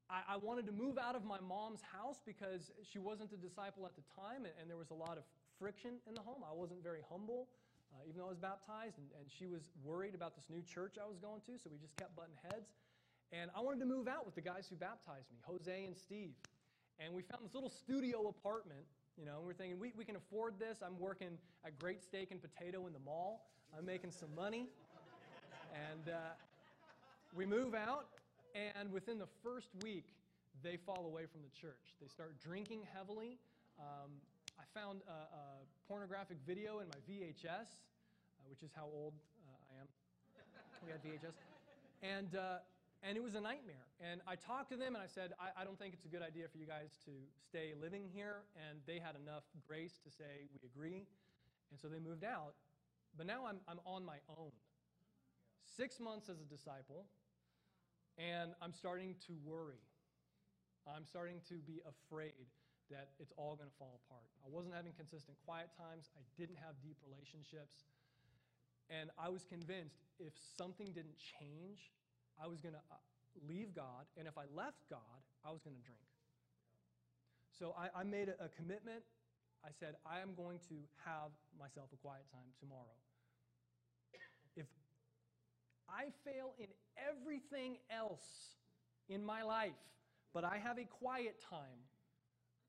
I, 0.09 0.37
wanted 0.37 0.65
to 0.67 0.71
move 0.71 0.97
out 0.97 1.17
of 1.17 1.25
my 1.25 1.39
mom's 1.43 1.81
house 1.81 2.21
because 2.25 2.71
she 2.81 2.97
wasn't 2.97 3.33
a 3.33 3.35
disciple 3.35 3.85
at 3.85 3.91
the 3.95 4.03
time, 4.15 4.47
and 4.47 4.69
there 4.69 4.77
was 4.77 4.89
a 4.89 4.95
lot 4.95 5.17
of 5.17 5.23
friction 5.59 5.99
in 6.07 6.13
the 6.13 6.21
home. 6.21 6.41
I 6.45 6.53
wasn't 6.53 6.83
very 6.83 7.01
humble, 7.09 7.47
uh, 7.93 8.07
even 8.07 8.19
though 8.19 8.27
I 8.27 8.33
was 8.33 8.39
baptized, 8.41 8.97
and, 8.97 9.07
and 9.19 9.25
she 9.29 9.45
was 9.45 9.69
worried 9.83 10.15
about 10.15 10.35
this 10.35 10.45
new 10.49 10.61
church 10.61 10.95
I 11.01 11.07
was 11.07 11.17
going 11.17 11.41
to, 11.45 11.57
so 11.57 11.69
we 11.69 11.77
just 11.77 11.97
kept 11.97 12.15
butting 12.15 12.37
heads. 12.49 12.69
And 13.31 13.51
I 13.55 13.59
wanted 13.59 13.79
to 13.79 13.85
move 13.85 14.07
out 14.07 14.25
with 14.25 14.35
the 14.35 14.41
guys 14.41 14.67
who 14.69 14.75
baptized 14.75 15.27
me, 15.31 15.39
Jose 15.43 15.85
and 15.85 15.97
Steve. 15.97 16.31
And 16.99 17.13
we 17.13 17.21
found 17.21 17.43
this 17.43 17.53
little 17.53 17.69
studio 17.69 18.27
apartment, 18.29 18.85
you 19.17 19.25
know, 19.25 19.37
and 19.37 19.45
we're 19.45 19.53
thinking, 19.53 19.79
we, 19.79 19.91
we 19.97 20.05
can 20.05 20.15
afford 20.15 20.59
this. 20.59 20.77
I'm 20.85 20.97
working 20.99 21.37
at 21.65 21.77
Great 21.77 22.01
Steak 22.01 22.31
and 22.31 22.41
Potato 22.41 22.87
in 22.87 22.93
the 22.93 23.03
mall. 23.03 23.49
I'm 23.77 23.85
making 23.85 24.11
some 24.11 24.33
money. 24.35 24.67
And 25.91 26.13
uh, 26.13 26.17
we 27.35 27.45
move 27.45 27.75
out, 27.75 28.07
and 28.55 28.91
within 28.91 29.19
the 29.19 29.27
first 29.43 29.69
week, 29.83 30.13
they 30.63 30.77
fall 30.77 31.05
away 31.05 31.23
from 31.31 31.41
the 31.43 31.53
church. 31.53 31.93
They 32.01 32.07
start 32.07 32.39
drinking 32.41 32.81
heavily. 32.95 33.37
Um, 33.79 34.09
I 34.59 34.65
found 34.73 35.01
a, 35.07 35.11
a, 35.11 35.41
pornographic 35.87 36.37
video 36.45 36.79
in 36.79 36.87
my 36.89 36.99
VHS, 37.07 37.47
uh, 37.47 38.43
which 38.49 38.61
is 38.61 38.71
how 38.75 38.89
old 38.91 39.13
uh, 39.47 39.71
I 39.71 39.79
am. 39.79 39.87
We 40.83 40.91
had 40.91 40.99
VHS. 40.99 41.31
And, 42.03 42.35
uh, 42.35 42.59
and 43.03 43.15
it 43.15 43.23
was 43.23 43.35
a 43.35 43.41
nightmare. 43.41 43.87
And 44.01 44.19
I 44.27 44.35
talked 44.35 44.69
to 44.71 44.77
them 44.77 44.95
and 44.95 45.03
I 45.03 45.07
said, 45.07 45.31
I, 45.39 45.61
I 45.61 45.63
don't 45.63 45.79
think 45.79 45.93
it's 45.93 46.03
a 46.03 46.09
good 46.09 46.21
idea 46.21 46.45
for 46.51 46.57
you 46.57 46.65
guys 46.65 46.99
to 47.05 47.11
stay 47.39 47.71
living 47.79 48.09
here. 48.11 48.43
And 48.67 48.79
they 48.85 48.99
had 48.99 49.15
enough 49.15 49.43
grace 49.65 49.99
to 50.03 50.11
say, 50.11 50.49
we 50.51 50.59
agree. 50.67 51.07
And 51.71 51.79
so 51.79 51.87
they 51.87 51.99
moved 51.99 52.25
out. 52.25 52.53
But 53.15 53.25
now 53.25 53.45
I'm, 53.47 53.63
I'm 53.67 53.79
on 53.85 54.03
my 54.03 54.17
own. 54.27 54.51
Six 55.63 55.99
months 55.99 56.27
as 56.27 56.41
a 56.41 56.45
disciple, 56.45 57.05
and 58.17 58.51
I'm 58.61 58.73
starting 58.73 59.15
to 59.27 59.33
worry. 59.45 59.81
I'm 60.87 61.05
starting 61.05 61.39
to 61.49 61.55
be 61.55 61.81
afraid 61.85 62.47
that 62.89 63.11
it's 63.19 63.33
all 63.35 63.55
going 63.55 63.69
to 63.69 63.77
fall 63.77 63.99
apart. 64.05 64.27
I 64.43 64.49
wasn't 64.49 64.73
having 64.73 64.93
consistent 64.95 65.37
quiet 65.45 65.69
times, 65.75 66.09
I 66.15 66.23
didn't 66.39 66.57
have 66.57 66.79
deep 66.81 66.97
relationships. 67.03 67.87
And 68.89 69.11
I 69.19 69.27
was 69.27 69.43
convinced 69.43 70.07
if 70.19 70.31
something 70.55 70.87
didn't 70.95 71.19
change, 71.19 71.91
I 72.39 72.47
was 72.47 72.61
going 72.61 72.75
to 72.75 72.83
uh, 72.87 73.03
leave 73.43 73.75
God. 73.75 74.07
And 74.15 74.27
if 74.27 74.37
I 74.37 74.47
left 74.55 74.87
God, 74.89 75.19
I 75.43 75.51
was 75.51 75.59
going 75.61 75.75
to 75.75 75.83
drink. 75.83 76.07
So 77.51 77.75
I, 77.75 77.91
I 77.99 78.03
made 78.03 78.29
a, 78.29 78.37
a 78.39 78.49
commitment. 78.49 79.03
I 79.65 79.69
said, 79.75 79.95
I 80.05 80.21
am 80.21 80.31
going 80.37 80.59
to 80.69 80.75
have 81.03 81.35
myself 81.59 81.89
a 81.91 81.97
quiet 81.97 82.23
time 82.31 82.47
tomorrow. 82.59 82.95
If 84.55 84.67
I 85.89 86.13
fail 86.23 86.53
in 86.57 86.67
everything 86.95 87.77
else 87.91 88.55
in 89.09 89.25
my 89.25 89.43
life, 89.43 89.75
but 90.33 90.43
I 90.43 90.57
have 90.57 90.77
a 90.77 90.85
quiet 90.85 91.43
time, 91.49 91.86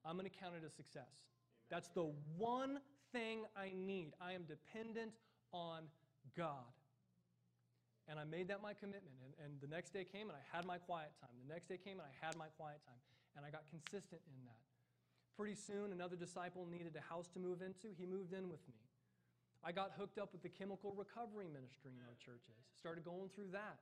I'm 0.09 0.17
going 0.17 0.29
to 0.29 0.33
count 0.33 0.55
it 0.57 0.65
a 0.65 0.73
success. 0.73 1.13
Amen. 1.13 1.69
That's 1.69 1.89
the 1.93 2.09
one 2.39 2.81
thing 3.13 3.45
I 3.53 3.73
need. 3.77 4.17
I 4.21 4.33
am 4.33 4.49
dependent 4.49 5.13
on 5.53 5.85
God. 6.37 6.73
And 8.09 8.17
I 8.17 8.25
made 8.25 8.49
that 8.49 8.65
my 8.65 8.73
commitment. 8.73 9.21
And, 9.21 9.37
and 9.45 9.61
the 9.61 9.69
next 9.69 9.93
day 9.93 10.09
came 10.09 10.33
and 10.33 10.37
I 10.37 10.57
had 10.57 10.65
my 10.65 10.79
quiet 10.81 11.13
time. 11.21 11.37
The 11.45 11.53
next 11.53 11.69
day 11.69 11.77
came 11.77 12.01
and 12.01 12.09
I 12.09 12.15
had 12.25 12.41
my 12.41 12.49
quiet 12.57 12.81
time. 12.89 13.05
And 13.37 13.45
I 13.45 13.53
got 13.53 13.69
consistent 13.69 14.25
in 14.25 14.41
that. 14.49 14.65
Pretty 15.37 15.55
soon, 15.55 15.93
another 15.93 16.17
disciple 16.17 16.67
needed 16.67 16.97
a 16.97 17.05
house 17.05 17.29
to 17.37 17.39
move 17.39 17.61
into. 17.61 17.93
He 17.95 18.09
moved 18.09 18.33
in 18.33 18.49
with 18.49 18.65
me. 18.67 18.81
I 19.63 19.73
got 19.73 19.93
hooked 19.99 20.19
up 20.19 20.33
with 20.33 20.43
the 20.43 20.49
chemical 20.49 20.95
recovery 20.97 21.47
ministry 21.53 21.93
in 21.95 22.03
our 22.07 22.17
churches, 22.17 22.59
started 22.79 23.05
going 23.05 23.29
through 23.35 23.53
that. 23.53 23.79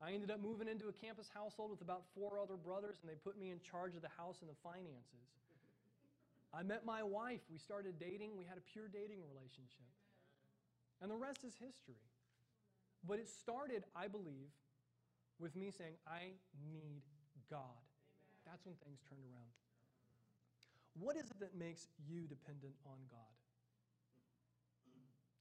I 0.00 0.12
ended 0.12 0.30
up 0.30 0.40
moving 0.40 0.66
into 0.66 0.88
a 0.88 0.92
campus 0.96 1.28
household 1.32 1.70
with 1.70 1.82
about 1.82 2.08
four 2.16 2.40
other 2.40 2.56
brothers, 2.56 2.96
and 3.02 3.10
they 3.10 3.20
put 3.20 3.38
me 3.38 3.50
in 3.50 3.60
charge 3.60 3.94
of 3.94 4.02
the 4.02 4.12
house 4.16 4.40
and 4.40 4.48
the 4.48 4.56
finances. 4.64 5.28
I 6.52 6.62
met 6.64 6.84
my 6.84 7.02
wife. 7.02 7.40
We 7.52 7.58
started 7.58 8.00
dating. 8.00 8.36
We 8.36 8.44
had 8.44 8.56
a 8.56 8.64
pure 8.72 8.88
dating 8.88 9.20
relationship. 9.22 9.92
And 11.02 11.10
the 11.10 11.16
rest 11.16 11.44
is 11.44 11.54
history. 11.60 12.00
But 13.06 13.18
it 13.18 13.28
started, 13.28 13.84
I 13.94 14.08
believe, 14.08 14.50
with 15.38 15.54
me 15.54 15.70
saying, 15.70 15.94
I 16.08 16.32
need 16.64 17.04
God. 17.48 17.80
That's 18.46 18.64
when 18.64 18.74
things 18.84 19.00
turned 19.08 19.24
around. 19.24 19.52
What 20.98 21.16
is 21.16 21.30
it 21.30 21.40
that 21.40 21.56
makes 21.56 21.88
you 22.08 22.26
dependent 22.26 22.74
on 22.84 22.98
God? 23.08 23.36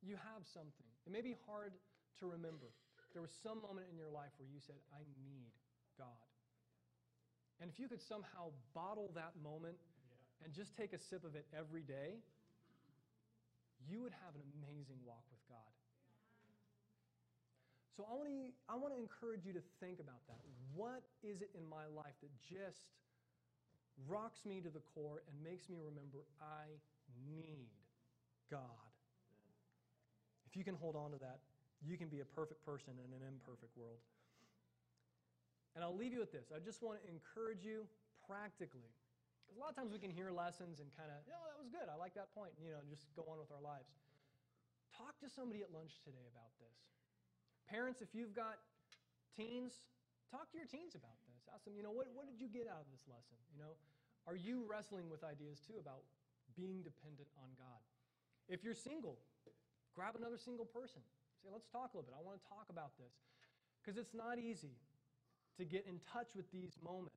You 0.01 0.15
have 0.15 0.45
something. 0.45 0.87
It 1.07 1.11
may 1.11 1.21
be 1.21 1.35
hard 1.47 1.73
to 2.19 2.27
remember. 2.27 2.71
There 3.13 3.21
was 3.21 3.33
some 3.43 3.61
moment 3.61 3.87
in 3.91 3.97
your 3.97 4.09
life 4.09 4.31
where 4.37 4.47
you 4.47 4.61
said, 4.61 4.77
I 4.93 5.01
need 5.25 5.49
God. 5.97 6.29
And 7.59 7.69
if 7.69 7.79
you 7.79 7.87
could 7.87 8.01
somehow 8.01 8.55
bottle 8.73 9.11
that 9.15 9.33
moment 9.43 9.75
and 10.43 10.53
just 10.53 10.77
take 10.77 10.93
a 10.93 10.99
sip 10.99 11.25
of 11.25 11.35
it 11.35 11.45
every 11.51 11.81
day, 11.81 12.21
you 13.89 14.01
would 14.01 14.13
have 14.23 14.35
an 14.35 14.43
amazing 14.61 15.01
walk 15.03 15.23
with 15.31 15.43
God. 15.49 15.73
So 17.97 18.07
I 18.07 18.15
want, 18.15 18.31
to, 18.31 18.35
I 18.71 18.75
want 18.79 18.95
to 18.95 18.99
encourage 18.99 19.43
you 19.43 19.51
to 19.51 19.63
think 19.83 19.99
about 19.99 20.23
that. 20.31 20.39
What 20.71 21.03
is 21.19 21.41
it 21.41 21.51
in 21.51 21.67
my 21.67 21.83
life 21.91 22.15
that 22.23 22.31
just 22.47 22.87
rocks 24.07 24.45
me 24.47 24.61
to 24.63 24.69
the 24.69 24.79
core 24.95 25.19
and 25.27 25.35
makes 25.43 25.67
me 25.67 25.75
remember 25.83 26.23
I 26.39 26.71
need 27.27 27.67
God? 28.47 28.87
If 30.47 30.55
you 30.55 30.63
can 30.63 30.75
hold 30.75 30.95
on 30.95 31.11
to 31.11 31.19
that, 31.19 31.43
you 31.83 31.95
can 31.95 32.11
be 32.11 32.19
a 32.19 32.27
perfect 32.27 32.63
person 32.63 32.99
in 32.99 33.09
an 33.15 33.23
imperfect 33.23 33.71
world. 33.79 34.03
And 35.75 35.85
I'll 35.85 35.95
leave 35.95 36.11
you 36.11 36.19
with 36.19 36.33
this. 36.33 36.51
I 36.51 36.59
just 36.59 36.83
want 36.83 36.99
to 36.99 37.03
encourage 37.07 37.63
you 37.63 37.87
practically. 38.25 38.91
Because 39.45 39.55
a 39.55 39.61
lot 39.61 39.71
of 39.71 39.77
times 39.77 39.93
we 39.93 40.01
can 40.01 40.11
hear 40.11 40.33
lessons 40.33 40.83
and 40.83 40.91
kind 40.97 41.07
of, 41.07 41.23
oh, 41.29 41.45
that 41.47 41.57
was 41.57 41.71
good. 41.71 41.87
I 41.87 41.95
like 41.95 42.17
that 42.19 42.33
point. 42.35 42.51
You 42.59 42.75
know, 42.75 42.83
just 42.89 43.07
go 43.15 43.23
on 43.31 43.39
with 43.39 43.53
our 43.53 43.63
lives. 43.63 43.87
Talk 44.91 45.15
to 45.23 45.29
somebody 45.31 45.63
at 45.63 45.71
lunch 45.71 46.01
today 46.03 46.25
about 46.27 46.51
this. 46.59 46.75
Parents, 47.69 48.01
if 48.01 48.11
you've 48.11 48.35
got 48.35 48.59
teens, 49.31 49.85
talk 50.27 50.49
to 50.51 50.57
your 50.57 50.67
teens 50.67 50.97
about 50.97 51.15
this. 51.29 51.47
Ask 51.53 51.63
them, 51.63 51.77
you 51.77 51.85
know, 51.85 51.93
what, 51.93 52.09
what 52.11 52.25
did 52.27 52.41
you 52.41 52.49
get 52.49 52.67
out 52.67 52.83
of 52.83 52.89
this 52.91 53.05
lesson? 53.05 53.37
You 53.53 53.61
know, 53.61 53.77
are 54.27 54.35
you 54.35 54.65
wrestling 54.67 55.07
with 55.07 55.23
ideas 55.23 55.61
too 55.61 55.77
about 55.79 56.03
being 56.57 56.81
dependent 56.81 57.29
on 57.39 57.53
God? 57.55 57.79
If 58.49 58.65
you're 58.65 58.77
single, 58.77 59.21
Grab 59.99 60.15
another 60.15 60.37
single 60.37 60.63
person. 60.63 61.01
Say, 61.43 61.49
let's 61.51 61.67
talk 61.71 61.93
a 61.93 61.97
little 61.97 62.07
bit. 62.07 62.15
I 62.17 62.23
want 62.23 62.41
to 62.41 62.45
talk 62.47 62.67
about 62.69 62.95
this. 62.99 63.13
Because 63.79 63.97
it's 63.97 64.13
not 64.13 64.39
easy 64.39 64.75
to 65.57 65.63
get 65.65 65.85
in 65.87 65.99
touch 66.11 66.35
with 66.35 66.51
these 66.51 66.75
moments. 66.83 67.15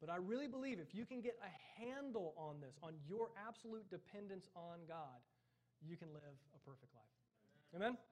But 0.00 0.08
I 0.08 0.16
really 0.16 0.48
believe 0.48 0.80
if 0.80 0.94
you 0.94 1.04
can 1.04 1.20
get 1.20 1.36
a 1.44 1.52
handle 1.80 2.32
on 2.36 2.60
this, 2.60 2.76
on 2.82 2.96
your 3.08 3.28
absolute 3.36 3.84
dependence 3.90 4.48
on 4.56 4.80
God, 4.88 5.20
you 5.84 5.96
can 5.96 6.08
live 6.12 6.36
a 6.56 6.60
perfect 6.64 6.92
life. 6.96 7.12
Amen? 7.76 7.96
Amen? 7.96 8.09